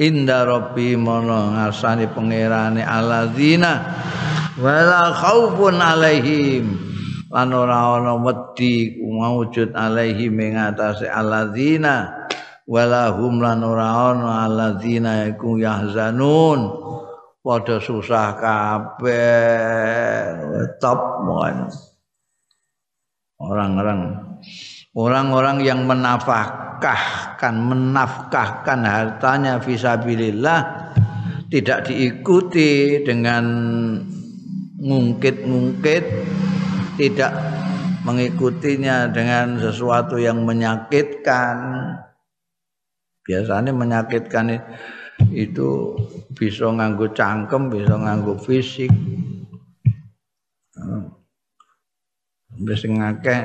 [0.00, 3.72] inda rabbi mono ngarsane pangerane aladzina
[4.56, 6.88] wala khaufun alaihim.
[7.30, 12.26] Lan ora ana wedi maujud alaihim ing atase aladzina
[12.66, 16.90] wala hum lan ora ana aladzina iku yahzanun.
[17.40, 19.16] Padha susah kabeh
[20.76, 21.00] top
[23.40, 24.29] orang-orang
[24.94, 30.90] orang-orang yang menafkahkan menafkahkan hartanya fisabilillah
[31.50, 33.44] tidak diikuti dengan
[34.80, 36.04] ngungkit-ngungkit
[37.00, 37.32] tidak
[38.04, 41.56] mengikutinya dengan sesuatu yang menyakitkan.
[43.24, 44.56] Biasanya menyakitkan
[45.30, 45.96] itu
[46.32, 48.90] bisa nganggo cangkem bisa nganggo fisik.
[52.60, 53.42] Bisa ngakeh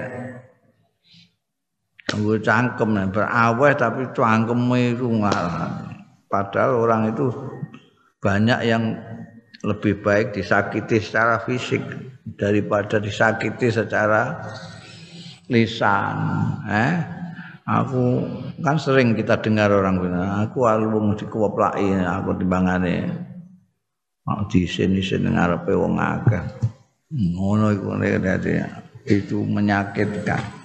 [2.06, 5.10] Tunggu cangkem beraweh tapi cangkem itu
[6.30, 7.34] padahal orang itu
[8.22, 8.94] banyak yang
[9.66, 11.82] lebih baik disakiti secara fisik
[12.38, 14.38] daripada disakiti secara
[15.50, 16.18] lisan
[16.70, 16.94] eh?
[17.66, 18.22] Aku
[18.62, 23.10] kan sering kita dengar orang bilang aku alung dikewoplaki aku timbangane.
[24.22, 26.46] Mau disin-isin ngarepe wong akeh.
[27.10, 27.98] Ngono iku
[29.10, 30.65] itu menyakitkan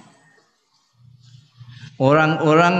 [2.01, 2.77] orang-orang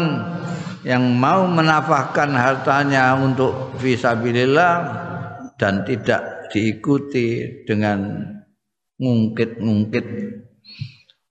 [0.82, 4.74] yang mau menafahkan hartanya untuk visabilillah
[5.62, 8.26] dan tidak diikuti dengan
[8.98, 10.06] ngungkit-ngungkit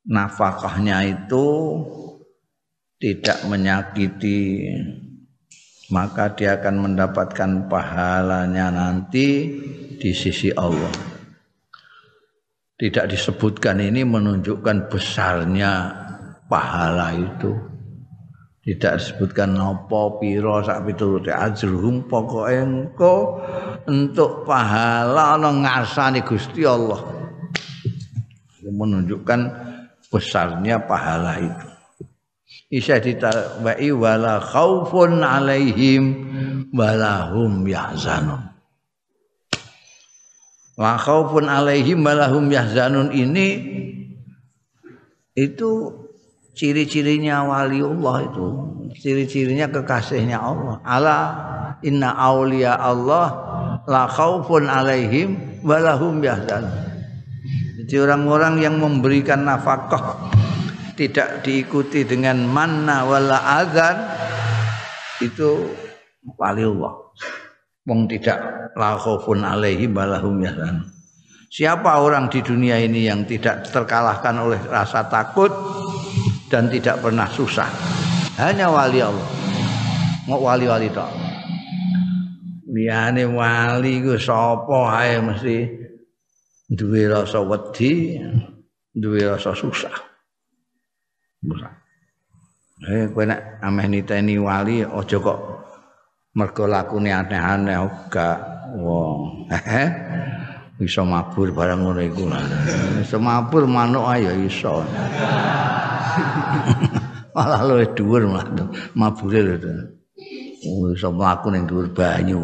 [0.06, 1.46] nafkahnya itu
[3.02, 4.70] tidak menyakiti
[5.90, 9.50] maka dia akan mendapatkan pahalanya nanti
[9.98, 11.10] di sisi Allah.
[12.78, 15.72] Tidak disebutkan ini menunjukkan besarnya
[16.46, 17.69] pahala itu
[18.70, 23.42] tidak disebutkan nopo piro sak piturute ajruhum pokoke engko
[23.90, 27.02] untuk pahala ana ngarsane Gusti Allah.
[28.62, 29.40] Menunjukkan
[30.06, 31.68] besarnya pahala itu.
[32.70, 36.30] Isya ditabai wala khaufun alaihim
[36.70, 38.54] walahum yahzanun.
[40.78, 43.48] Wa khaufun alaihim walahum yahzanun ini
[45.34, 45.99] itu
[46.60, 48.46] ciri-cirinya waliullah itu.
[49.00, 50.76] Ciri-cirinya kekasihnya Allah.
[50.84, 51.18] Ala
[51.80, 53.26] inna aulia Allah
[53.88, 56.68] la khaufun alaihim walahum yahzan.
[57.80, 60.20] Jadi orang-orang yang memberikan nafkah
[61.00, 63.96] tidak diikuti dengan manna wala azan
[65.24, 65.64] itu
[66.36, 66.92] waliullah
[67.88, 68.36] wong tidak
[68.76, 70.84] la khaufun alaihim walahum yahzan.
[71.50, 75.50] Siapa orang di dunia ini yang tidak terkalahkan oleh rasa takut
[76.50, 77.70] dan tidak pernah susah.
[78.34, 79.28] Hanya wali Allah.
[80.26, 81.06] Mau wali-wali tok.
[82.70, 85.56] Liyane wali ku sapa ae mesti
[86.70, 88.18] duwe rasa wedi,
[88.94, 89.94] duwe rasa susah.
[91.42, 91.72] Susah.
[92.80, 95.38] Eh kowe nek ameh niteni wali aja kok
[96.34, 98.28] mergo lakune aneh-aneh ora.
[98.70, 99.50] Wong.
[99.50, 99.84] Hehe.
[100.80, 102.24] Iso mabur barang ngono iku.
[103.02, 104.80] Iso mabur manuk ayo iso.
[107.34, 109.56] malah luwih dhuwur malah mabure lho
[110.60, 112.36] Oh, iso mlaku ning dhuwur banyu.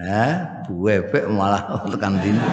[0.00, 0.32] Eh,
[0.64, 1.60] buwebek malah
[1.92, 2.40] tekan dini.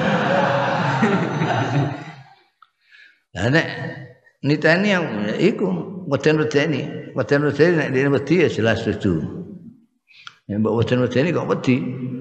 [3.38, 3.68] Lah nek
[4.44, 5.06] niteni yang
[5.40, 5.68] iku
[6.12, 9.24] weden-wedeni, weden-wedeni nek dene wedi ya jelas setuju.
[10.52, 11.76] Ya mbok weden-wedeni kok wedi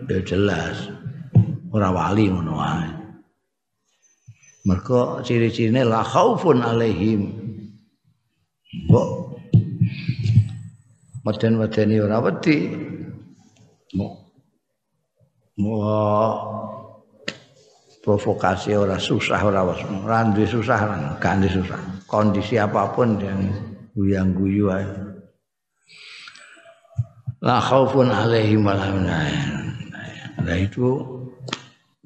[0.06, 0.92] ya jelas.
[1.74, 2.90] Ora wali ngono wae.
[4.62, 7.45] Mergo ciri-cirine la khaufun alaihim
[8.74, 9.08] Mbok.
[11.26, 12.56] Meden-medeni ora wedi.
[15.56, 16.36] Wah,
[18.04, 20.78] provokasi ora susah ora wis ora susah
[21.16, 21.80] gak susah.
[22.06, 23.40] Kondisi apa pun yang
[23.96, 24.86] guyang guyu ae.
[27.40, 28.76] La khaufun alaihim wa
[30.46, 31.02] nah itu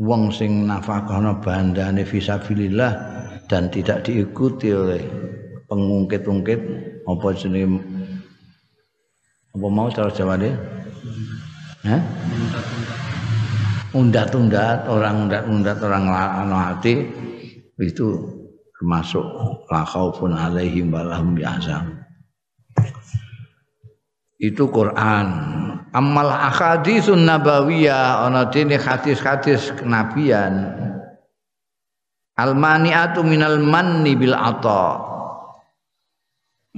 [0.01, 2.93] wong sing nafkahna bandane fisabilillah
[3.51, 5.03] dan tidak diikuti oleh
[5.71, 6.61] pengungkit-ungkit
[7.07, 7.79] apa jenenge
[9.51, 10.55] apa mau cara Jawa deh?
[11.87, 12.03] Hah?
[13.91, 17.11] undat-undat orang undat-undat orang lano hati
[17.81, 18.07] itu
[18.79, 19.25] termasuk
[19.67, 21.99] la khaufun alaihim walahum yahzan
[24.39, 25.27] itu Quran
[25.91, 30.71] amal ahaditsun nabawiyah ana dene hadis-hadis kenabian
[32.39, 35.10] almaniatu minal manni bil ata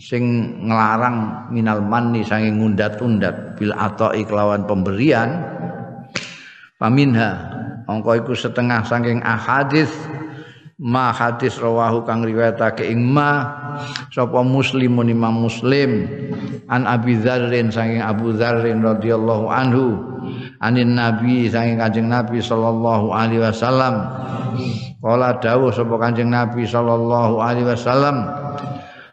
[0.00, 0.24] sing
[0.64, 5.36] ngelarang minal manni saking ngundat-undat bil ata iklawan pemberian
[6.82, 7.30] Paminha
[7.86, 9.92] angka iku setengah saking ahadis
[10.82, 13.54] ma hadis rawahu kang riwayatake ing ma
[14.10, 16.10] sapa muslimun imam muslim
[16.66, 19.94] an abi dzarrin saking abu dzarrin radhiyallahu anhu
[20.58, 23.94] anin nabi saking kanjeng nabi sallallahu alaihi wasallam.
[25.02, 28.41] Kala dawuh sapa kanjeng nabi sallallahu alaihi wasallam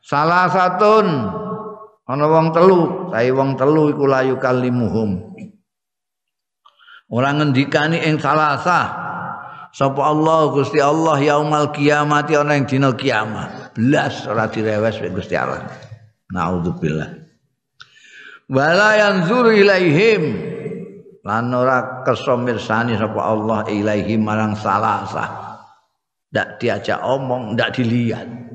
[0.10, 1.08] salah satun
[2.10, 5.30] ana wong telu sae wong telu iku layu kalimuhum
[7.10, 8.94] Orang ngendikani ing salasa
[9.74, 13.74] sapa Allah Gusti Allah yaumal kiamati ana ing dina kiamat.
[13.74, 15.66] Blas ora direwes Gusti Allah.
[16.30, 17.10] Nauzubillah.
[18.46, 20.24] Wala yanzuru ilaihim
[21.26, 25.50] lan ora kersa mirsani sapa Allah ilaihim marang salasa.
[26.30, 28.49] Ndak diajak omong, ndak dilihat.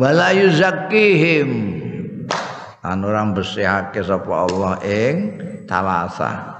[0.00, 1.50] Wala yuzakkihim.
[2.80, 5.16] Lan ora bersihake sapa Allah ing
[5.68, 6.56] salasa.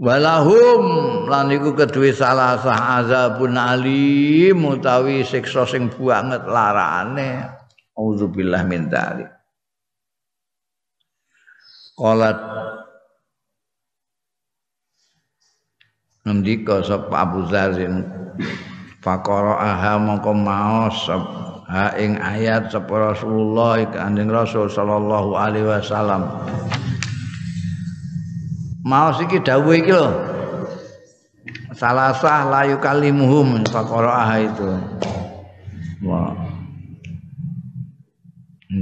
[0.00, 1.76] walahum lan iku
[2.16, 7.52] sah azabun alim utawi siksa sing banget larane.
[7.98, 9.28] Auzubillah min dzalik
[12.00, 12.38] qalat
[16.24, 18.08] ngendika sapa Abu Zarin
[19.00, 21.08] faqara aha mongko maos
[21.68, 26.28] ha ing ayat sapa Rasulullah kanjeng Rasul sallallahu alaihi wasallam.
[28.84, 30.08] Mau iki dawuh iki lho.
[31.76, 34.68] Salasah layu kalimuhum faqaraah itu.
[36.04, 36.49] Wah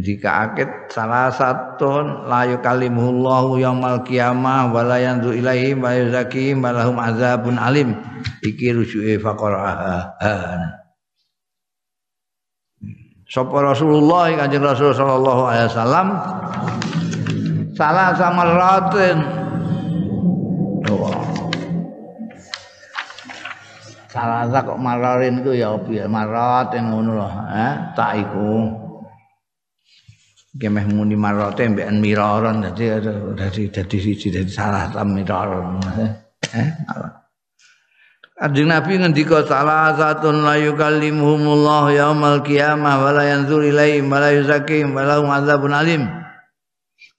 [0.00, 7.56] jika akid salah satu layu kalimuhullahu yaumal qiyamah wala yanzu ilaihi wa yuzaki malahum azabun
[7.56, 7.94] alim.
[8.42, 10.18] Iki rujuke faqaraah
[13.28, 16.06] Sapa Rasulullah Kanjeng Rasul sallallahu alaihi wasallam?
[17.76, 19.18] Salah sama ratin.
[24.08, 27.72] Salah kok mararin iku ya piye marat ngono lho, eh?
[27.92, 28.87] Tak iku.
[30.56, 32.88] Kemeh muni marate mbek miraron dadi
[33.36, 35.76] dadi dadi siji dadi salah tam miraron.
[35.84, 36.68] Eh.
[38.38, 44.30] Kanjeng Nabi ngendika salah satu la yukallimuhumullah yaumal qiyamah wa la yanzur ilaihim wa la
[44.30, 46.06] yuzakkihim wa lahum adzabun alim.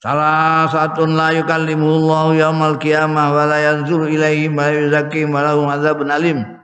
[0.00, 5.68] Salah satu la yukallimuhullah yaumal qiyamah wa la yanzur ilaihim wa la yuzakkihim wa lahum
[5.68, 6.59] adzabun alim.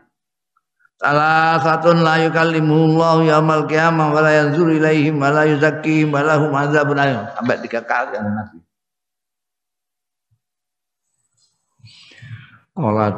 [0.97, 6.49] Salah satu la yukallimuhullahu yaumal qiyamah wa la yanzur ilaihim wa la yuzakkihim wa lahum
[6.57, 7.21] adzabun alim.
[7.37, 8.59] Sampai tiga kali ada Nabi.
[12.77, 13.17] Qalat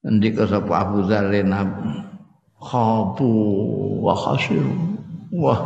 [0.00, 1.52] Ndika sapa Abu Dzarrin
[2.56, 3.32] khabu
[4.00, 4.72] wa khasiru.
[5.34, 5.60] Wah,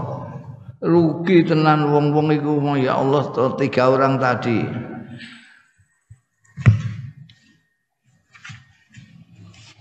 [0.82, 3.30] rugi tenan wong-wong iku ya Allah
[3.60, 4.64] tiga orang tadi.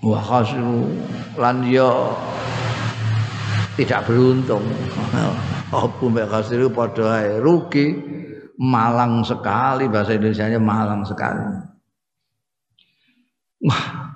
[0.04, 0.92] Wa khasiru
[1.40, 1.90] lan ya
[3.80, 4.62] tidak beruntung.
[5.74, 8.12] Apa mbek khasiru padha rugi.
[8.54, 11.42] Malang sekali bahasa Indonesia malang sekali.
[13.66, 14.14] Wah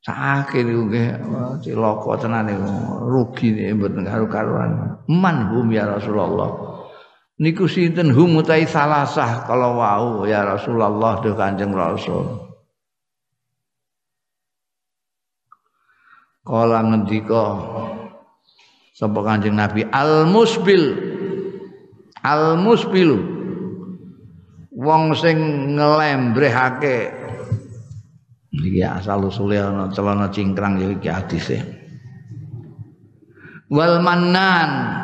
[0.00, 0.88] sakit itu
[1.60, 2.48] ciloko tenan
[3.04, 6.48] rugi nih mboten karo-karuan man hum ya Rasulullah.
[7.36, 8.08] Niku sinten?
[8.14, 12.43] Hum utai salasah kalau wau ya Rasulullah de Kanjeng Rasul
[16.44, 17.56] Kala ngendika
[18.92, 20.92] sapa Kanjeng Nabi al musbil
[22.20, 23.16] al musbil
[24.74, 25.38] wong sing
[25.78, 27.14] ngelembrehake.
[28.54, 31.58] Iki asal usule ana celana cingkrang ya iki hadise.
[33.72, 35.00] Wal mannan.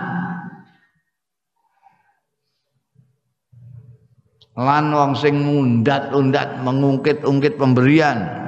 [4.60, 8.39] Lan wong sing ngundat-undat mengungkit-ungkit pemberian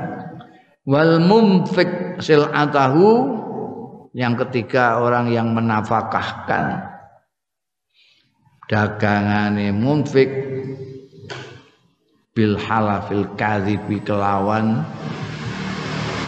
[0.83, 3.39] wal mumfik silatahu
[4.13, 6.93] yang ketiga orang yang menafkahkan
[8.69, 10.29] dagangane munfik
[12.33, 14.85] bil halafil kadhibi kelawan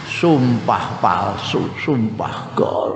[0.05, 2.93] sumpah palsu sumpah gol.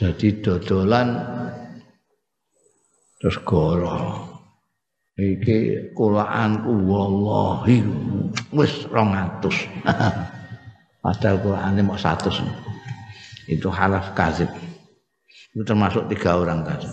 [0.00, 1.08] Jadi dodolan
[3.20, 4.26] terus goro
[5.20, 7.84] iki kulaanku wallahi
[8.56, 9.44] wis 200
[11.04, 12.40] padahal Qur'ane mau 100
[13.50, 14.48] itu halaf kazib.
[15.50, 16.86] Itu termasuk tiga orang tadi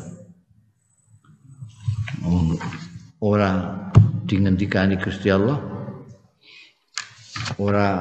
[3.22, 3.90] orang
[4.28, 5.58] dingendikani Gusti Allah.
[7.58, 7.98] Orang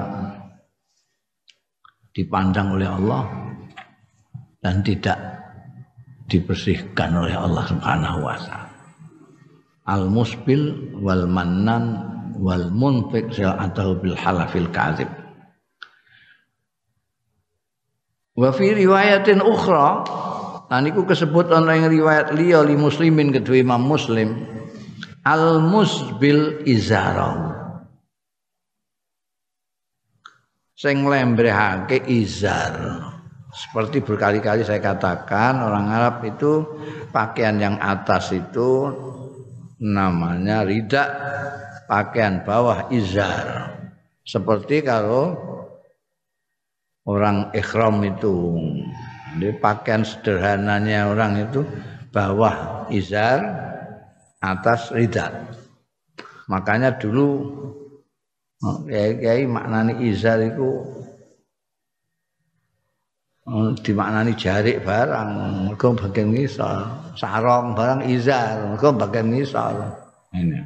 [2.12, 3.22] dipandang oleh Allah.
[4.60, 5.35] Dan tidak
[6.26, 8.36] dibersihkan oleh Allah Subhanahu wa.
[9.86, 12.02] Al musbil wal mannan
[12.42, 15.08] wal munfik atau bil halafil kadzib.
[18.36, 20.04] Wa fi riwayatin ukhra
[20.68, 24.44] lan iku kesebut ana ing riwayat liya li muslimin kedua Imam Muslim
[25.22, 27.56] al musbil izarah
[30.76, 33.15] sing lembrehake izar
[33.56, 36.60] seperti berkali-kali saya katakan orang Arab itu
[37.08, 38.92] pakaian yang atas itu
[39.80, 41.08] namanya ridak
[41.88, 43.72] pakaian bawah izar.
[44.28, 45.40] Seperti kalau
[47.08, 48.60] orang ikhram itu
[49.40, 51.64] di pakaian sederhananya orang itu
[52.12, 53.40] bawah izar
[54.44, 55.32] atas ridak
[56.48, 57.44] makanya dulu
[58.88, 61.05] kiai-kiai maknani izar itu Oh,
[63.78, 65.30] dimaknani jarik barang.
[65.70, 67.14] Mergo bagian ngisor.
[67.14, 68.74] Sarong barang izar.
[68.74, 69.74] Mergo bagian ngisor.
[70.34, 70.60] Ini.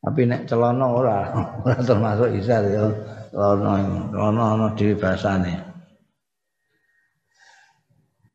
[0.00, 1.18] Tapi nek celana ora.
[1.64, 2.88] Ora termasuk izar ya.
[3.28, 3.72] Celana
[4.08, 5.54] celana ana dhewe basane.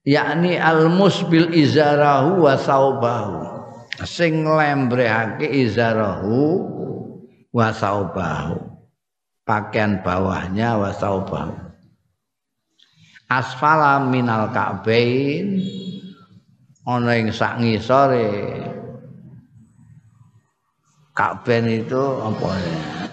[0.06, 3.38] Yakni al musbil izarahu wa saubahu.
[4.06, 6.62] Sing lembrehake izarahu
[7.50, 8.62] wa saubahu.
[9.42, 11.64] Pakaian bawahnya wa saubahu
[13.30, 15.61] asfala minal ka'bain
[16.86, 18.30] ana ing sak ngisore
[21.15, 22.59] Ka'bain itu apa?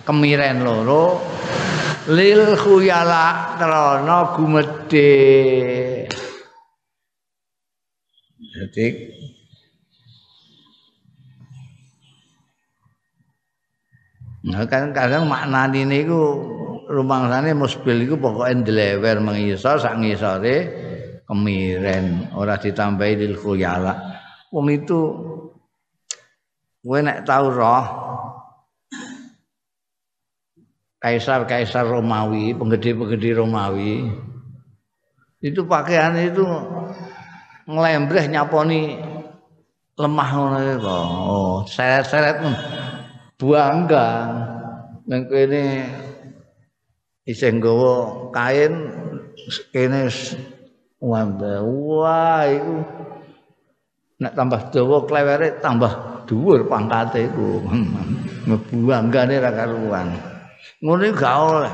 [0.03, 1.23] Kemiren loro
[2.11, 5.15] lil khuyala krana gumedhe.
[8.43, 8.87] Jadi
[14.43, 16.35] Nah, kadang-kadang maknani niku
[16.93, 20.57] rumangsane musbil iku pokoke ndlewer mengisor sak ngisore
[21.25, 22.29] kemiren.
[22.37, 23.97] Ora ditambahi lil khuyala.
[24.53, 25.01] Wong itu
[26.85, 27.87] kowe nek tau roh
[31.01, 34.07] kaisar-kaisar Romawi, penggede-penggede Romawi
[35.43, 36.47] itu pakaian itu
[37.67, 39.03] ngelembreh nyaponi
[39.99, 42.39] lemah ngono Oh, seret-seret
[43.43, 44.09] bangga.
[45.03, 45.63] Nang kene
[47.23, 48.73] isih nggawa kain
[49.71, 50.11] kene
[51.03, 52.77] wah iku.
[54.23, 57.59] Nek tambah dawa klewere tambah dhuwur pangkate iku.
[58.75, 60.15] Mbuanggane ra karuan.
[60.79, 61.73] Ngono gak oleh.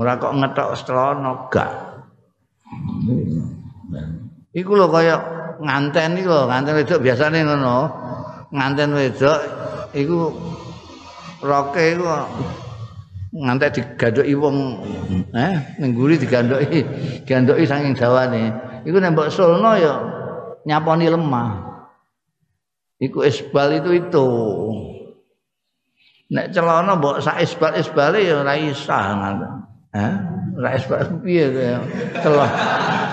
[0.00, 1.70] Ora kok ngetok celana gak.
[4.56, 5.16] Iku lho kaya
[5.60, 7.76] nganten iku nganten wedok biasane ngono.
[8.52, 9.38] Nganten wedok
[9.92, 10.32] iku
[11.44, 12.04] roke iku
[13.32, 14.56] ngantek digandoki wong
[15.32, 16.84] eh ning guri digandoki
[17.24, 18.52] gandoki saking dawane.
[18.84, 19.94] Iku nek mbok sulno ya
[20.68, 21.50] nyaponi lemah.
[23.00, 24.28] Iku isbal itu itu.
[26.28, 29.04] Nek celana mbok sak isbal isbale ya ora isah
[29.92, 30.12] eh
[30.52, 31.80] ora isbal piye ya
[32.20, 32.56] celana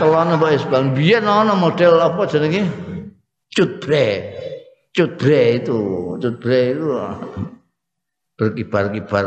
[0.03, 0.83] celana mbok isbal.
[0.91, 2.67] Biyen ana model apa jenenge?
[3.49, 4.35] Cutbre
[4.91, 5.79] cutbre itu
[6.19, 6.87] cutbre itu.
[8.35, 9.25] Berkibar-kibar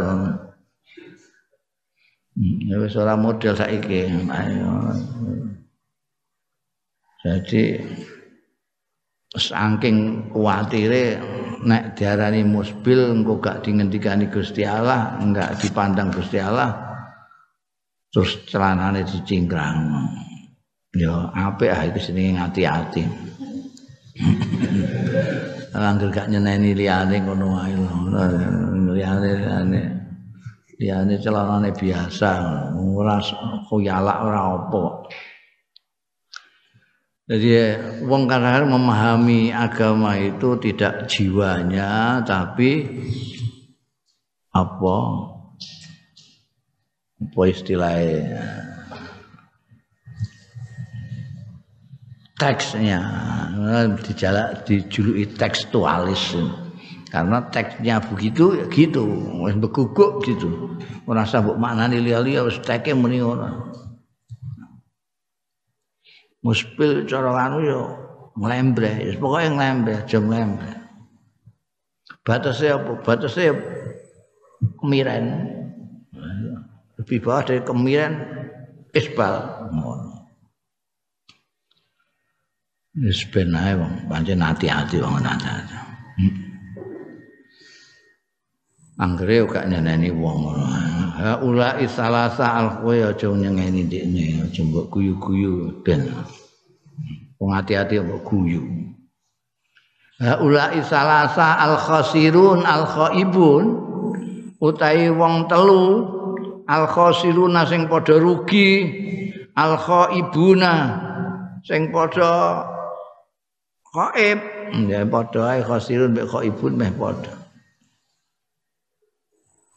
[2.37, 4.09] Ya wis ora model saiki.
[7.23, 7.63] Jadi
[9.37, 11.21] saking kuatire
[11.63, 16.73] nek diarani musbil engko gak dingendikani Gusti Allah, enggak dipandang Gusti Allah.
[18.09, 19.93] Terus celanane dicingkrang.
[20.93, 23.03] Ya apik ah iki senenge ngati-ati.
[25.73, 27.97] Angger gak nyeneni liyane ngono wae lho.
[28.93, 30.02] Liyane liyane
[31.19, 32.31] celanane biasa
[32.79, 33.19] ora
[33.69, 34.85] khuyalak ora apa.
[37.31, 37.49] Jadi
[38.03, 42.85] wong kadang memahami agama itu tidak jiwanya tapi
[44.53, 44.97] apa?
[47.23, 48.43] Apa istilahnya?
[52.35, 53.01] Teksnya
[54.03, 56.35] dijalak dijuluki tekstualis
[57.13, 59.05] karena teksnya begitu ya gitu.
[59.45, 60.81] Wis beguguk gitu.
[61.05, 63.53] Ora usah mbok maknani liya-liya wis teke muni ora
[66.43, 67.81] muspil cara anu yo
[68.35, 70.83] nglembre wis pokoke nglembre aja nglembre
[72.27, 72.93] batasnya apa?
[73.03, 73.53] Batasnya
[74.79, 75.25] kemiren.
[76.99, 78.15] Lebih bawah dari kemiren
[78.95, 79.35] isbal.
[82.93, 84.07] Wis ben ae wong.
[84.07, 85.77] Pancen ati-ati wong ati-ati.
[86.21, 86.52] Hmm.
[89.03, 90.65] Anggere gak nyeneni wong ngono.
[91.19, 96.07] Ha ula isalasa alkoe aja nyengeni ndekne, aja mbok guyu-guyu ben.
[97.43, 98.63] Wong ati-ati mbok guyu.
[100.23, 103.65] Ha ula isalasa al khasirun al khaibun
[104.63, 106.07] utahe wong telu
[106.71, 108.71] al khasiruna sing padha rugi
[109.59, 110.73] al khaibuna
[111.67, 112.71] sing padha
[113.93, 114.41] Khaib
[114.89, 117.42] ya padha ae khosirun mek khaibun meh padha.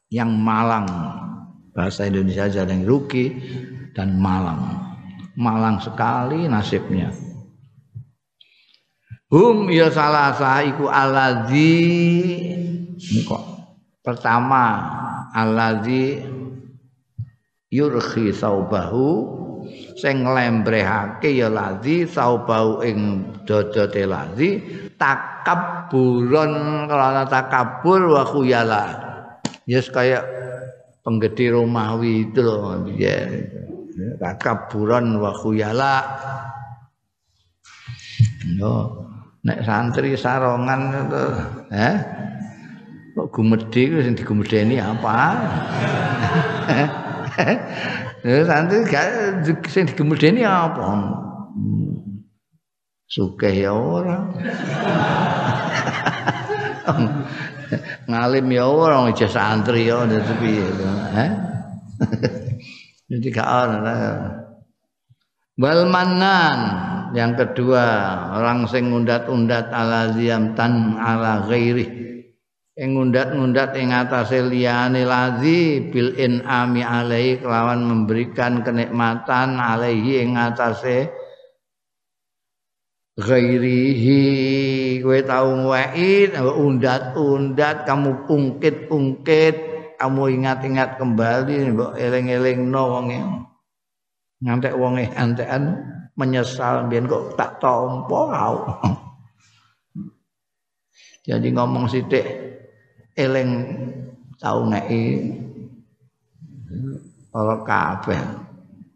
[0.09, 0.87] Yang malang.
[1.75, 3.35] Bahasa Indonesia aja yang rugi
[3.91, 4.79] dan malang.
[5.35, 7.11] Malang sekali nasibnya.
[9.27, 11.75] Hum ya salah iku aladzi
[13.25, 13.43] kok
[13.99, 14.85] pertama
[15.33, 16.23] aladzi
[17.73, 19.43] yurhi saubahu.
[19.95, 24.05] Sing nglembrehake ya lazi saubau ing dodote
[24.99, 29.04] takabburon kalau takabur wa khuyala
[29.65, 30.21] yes kaya
[31.05, 33.29] penggede Romawi itu loh ya.
[34.19, 35.95] Takabburon wa khuyala.
[38.57, 39.05] Yo
[39.45, 41.25] nek santri sarongan itu
[41.71, 41.95] eh?
[43.15, 45.39] Kok gumedhe sing digumedeni apa?
[48.25, 49.07] Ya santri gak
[49.69, 51.13] sing digemudeni apa?
[53.07, 54.27] Sugih ya ora.
[58.09, 60.05] Ngalim ya ora aja santri ya
[60.39, 60.65] piye
[61.15, 61.31] eh?
[63.09, 63.97] Jadi gak ana.
[65.55, 66.59] Wal manan
[67.15, 67.85] yang kedua
[68.35, 70.11] orang sing ngundat-undat ala
[70.57, 72.05] tan ala ghairi
[72.75, 81.07] ing ngundat-ngundat ing atase liyane lazi bil inami alaihi kelawan memberikan kenikmatan alaihi ing atase
[83.15, 84.19] ghairihi
[84.99, 89.55] kowe tau ngweki undat-undat kamu ungkit-ungkit
[89.95, 93.23] kamu ingat-ingat kembali mbok eling-elingno wonge.
[94.43, 95.79] Ngantek wonge antekan
[96.15, 98.55] menyesal biyen kok tak tompo kau
[101.27, 102.23] jadi ngomong sithik
[103.19, 103.51] eling
[104.39, 105.03] tau ngeki
[107.35, 108.44] ora kabeh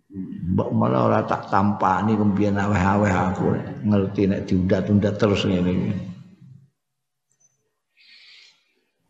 [0.09, 3.53] mbok malah ora tak tampani kembiyen aweh-aweh aku
[3.85, 5.93] ngerti nek diundat-undat terus ngene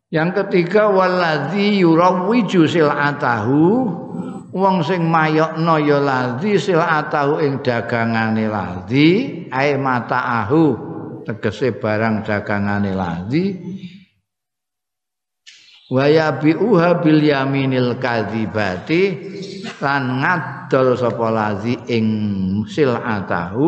[0.10, 3.86] Yang ketiga waladzi yurawwiju silatahu.
[4.50, 9.08] Wong sing mayokno ya ladzi silatahu ing dagangane ladzi
[9.54, 10.74] ae mataahu
[11.30, 13.54] tegese barang dagangane ladzi
[15.90, 19.18] wa yabi'uha bil yaminil kadzibati
[19.82, 22.06] lan ngadol sapa lazi ing
[22.70, 23.68] silatahu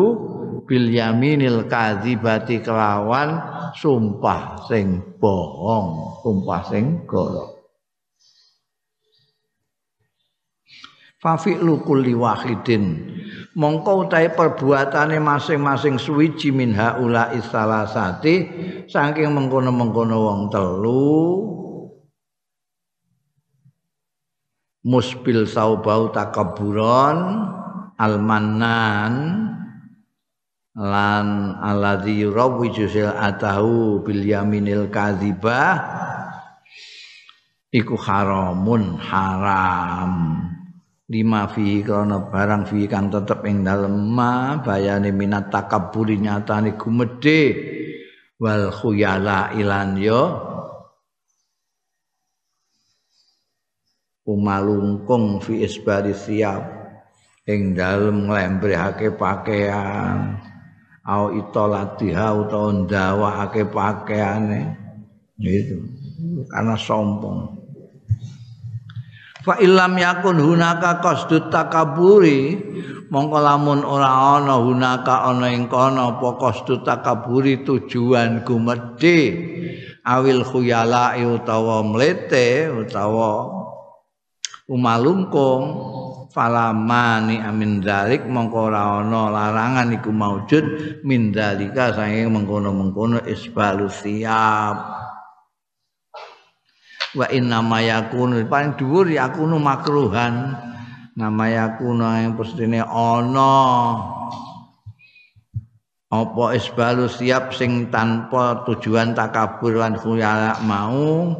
[0.62, 3.42] bil yaminil kadzibati kelawan
[3.74, 7.62] sumpah sing bohong sumpah sing goro
[11.22, 13.14] Fafi'lu kulli wahidin.
[13.54, 18.34] Mongko utahe perbuatane masing-masing suwiji min haula isalasati
[18.90, 21.51] saking mengkono-mengkono wong telu
[24.82, 27.46] musbil saubau takaburon
[27.94, 29.14] almanan
[30.74, 31.26] lan
[31.62, 35.78] alladzi yurawwiju atahu bil yaminil kadzibah
[37.72, 40.12] iku haramun haram.
[41.12, 47.52] Lima fi kana barang fi kang tetep ing dalem ma bayane minat takabburi nyatane gumedhe
[48.40, 50.51] wal khuyala ilan yo
[54.32, 56.64] umalungkung fi isbari siap
[57.44, 60.40] ing dalem nglembrehake pakaian.
[61.02, 64.78] Au itolatiha utawa ndawakake pakaiane
[65.42, 65.82] itu
[66.46, 67.58] karena sombong.
[69.42, 72.54] Fa illam yakun hunaka qasdut takaburi.
[73.12, 79.20] Mongko lamun ora ana hunaka ana ing kono apa qasdut takaburi tujuan gumedhe
[80.06, 83.61] awil khuyala utawa mlete utawa
[84.70, 85.62] umalungkung
[86.30, 90.64] falamani amin dalik mongko ora ana larangan iku maujud
[91.06, 95.02] min dalika saking mengkono-mengkono isbalu siap
[97.12, 100.56] wa inna ma yakunu paling dhuwur yakunu makruhan.
[101.12, 103.52] Nama yakunu yang pestine ana.
[106.12, 111.32] Apa isbalu siap sing tanpa tujuan takabur lan khuyala mau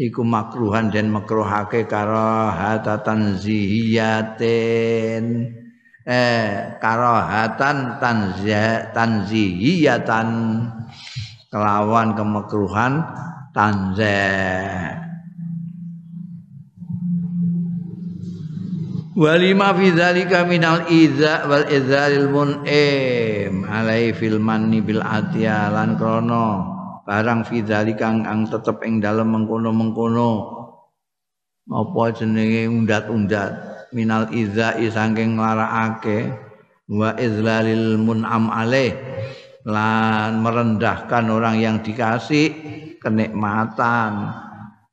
[0.00, 5.24] iku makruhan dan makruhake karo hatatan zihiyatin.
[6.08, 8.00] Eh karohatan
[8.96, 10.28] tanzihiyatan.
[11.50, 13.04] Kelawan kemakruhan
[13.52, 14.96] tanzih.
[19.20, 23.68] Walima fi dzalika minal idza wal idzalil mun'im.
[23.68, 26.79] Alai fil manni bil atiya lan krana
[27.10, 30.30] barang fi dzalika ang tetep ing dalem mengkono-mengkono.
[31.66, 33.50] Apa jenenge undat-undat?
[33.90, 36.30] Minal idza saking nglarakake
[36.86, 38.94] wa izlalil mun'am alaih.
[39.66, 42.54] Lan merendahkan orang yang dikasih
[43.02, 44.30] kenikmatan.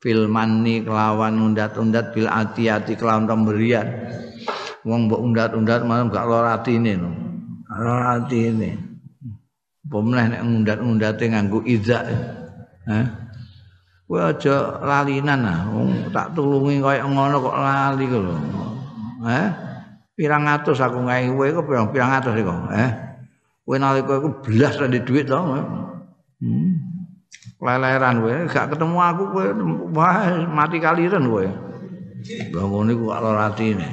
[0.01, 4.09] Fil manni kelawan undat-undat bil ati-ati kelawan pemberian.
[4.81, 7.13] Wong mbok undat-undat malah gak lara atine no.
[7.69, 8.86] Lara atine
[9.87, 12.03] apa meneh nek undat-undate nganggo iza
[12.91, 12.99] ha
[14.03, 15.59] kowe aja lalinan ah.
[15.71, 18.35] Wong tak tulungi kaya ngono kok lali kok lho.
[19.23, 19.41] Ha
[20.19, 22.91] pirang atus aku ngae kowe kok pirang pirang atus kok eh
[23.63, 25.39] kowe nalika iku belas ra duit to.
[26.43, 26.71] Hmm.
[27.63, 28.35] leleran kowe.
[28.51, 29.45] Gak ketemu aku kowe
[29.95, 30.15] wah
[30.51, 31.47] mati kaliren kowe.
[32.51, 33.87] Bangun iku kok lara atine.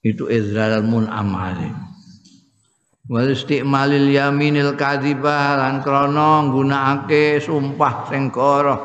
[0.00, 1.87] Itu izral mun amali
[3.08, 8.76] wal istimalil yaminil kadzibah lan krana nggunakake sumpah sing koro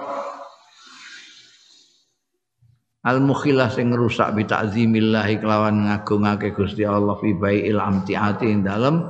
[3.03, 9.03] al mukhilah sing rusak bi ta'zimillah kelawan ngagungake Gusti Allah fi bai'il amtiati ing dalem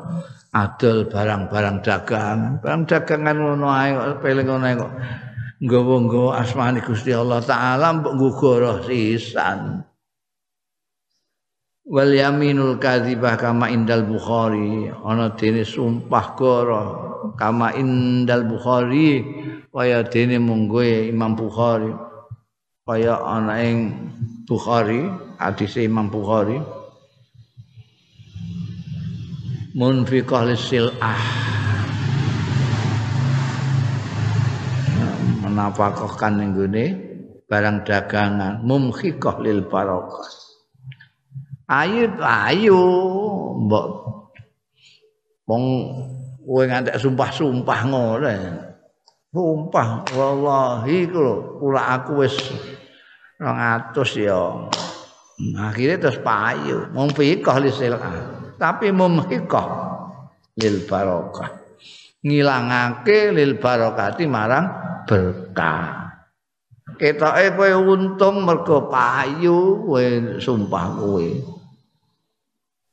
[0.53, 2.61] adol barang-barang dagangan.
[2.61, 4.93] Barang dagangan ngono ae kok peling ngono ae kok.
[5.63, 9.81] Nggawa-nggawa asmane Gusti Allah taala mbok nggugoro sisan.
[11.83, 16.83] Wal yaminul kadzibah kama indal Bukhari, ana dene sumpah goro.
[17.35, 19.19] Kama indal Bukhari
[19.67, 21.91] kaya dene munggo Imam Bukhari.
[22.87, 23.99] Kaya ana ing
[24.47, 26.59] Bukhari, hadis Imam Bukhari.
[29.73, 31.21] munfiqah lisil'ah
[35.41, 36.53] menafkahkan ning
[37.49, 38.61] barang dagangan.
[38.61, 40.52] Mumkhiqah lil barokah
[41.67, 42.81] ayo ayo
[43.63, 43.87] mbok
[45.47, 45.63] wong
[46.43, 48.29] kowe ngantek sumpah-sumpah ngono.
[49.33, 52.35] Sumpah wallahi kula aku wis
[53.39, 54.69] 200 ya.
[55.57, 56.87] Akhirnya terus payu.
[56.93, 58.15] Mumfiqah lisil'ah
[58.61, 59.67] tapi mumhiqah
[60.59, 61.49] lil barokah.
[62.23, 64.65] Ngilangake lil barokati marang
[65.03, 66.02] berkah
[66.99, 70.05] ketoke kowe untung mergo payu kowe
[70.39, 71.27] sumpah kowe.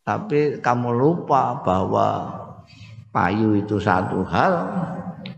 [0.06, 2.08] Tapi kamu lupa bahwa
[3.14, 4.66] payu itu satu hal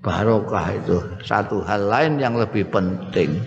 [0.00, 3.40] barokah itu satu hal lain yang lebih penting.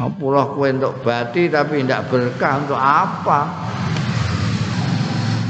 [0.00, 3.40] Apalah kowe untuk bati tapi tidak berkah untuk apa?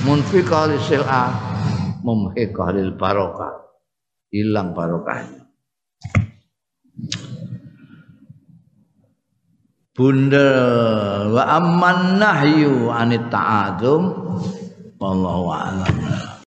[0.02, 1.30] munfiqah li sil'a
[2.02, 3.54] mumhiqah lil barokah.
[4.32, 5.41] Hilang barokahnya
[9.92, 10.48] bunda
[11.28, 14.08] wa amman nahyu anit ta'adzum
[14.96, 16.31] wallahu a'lam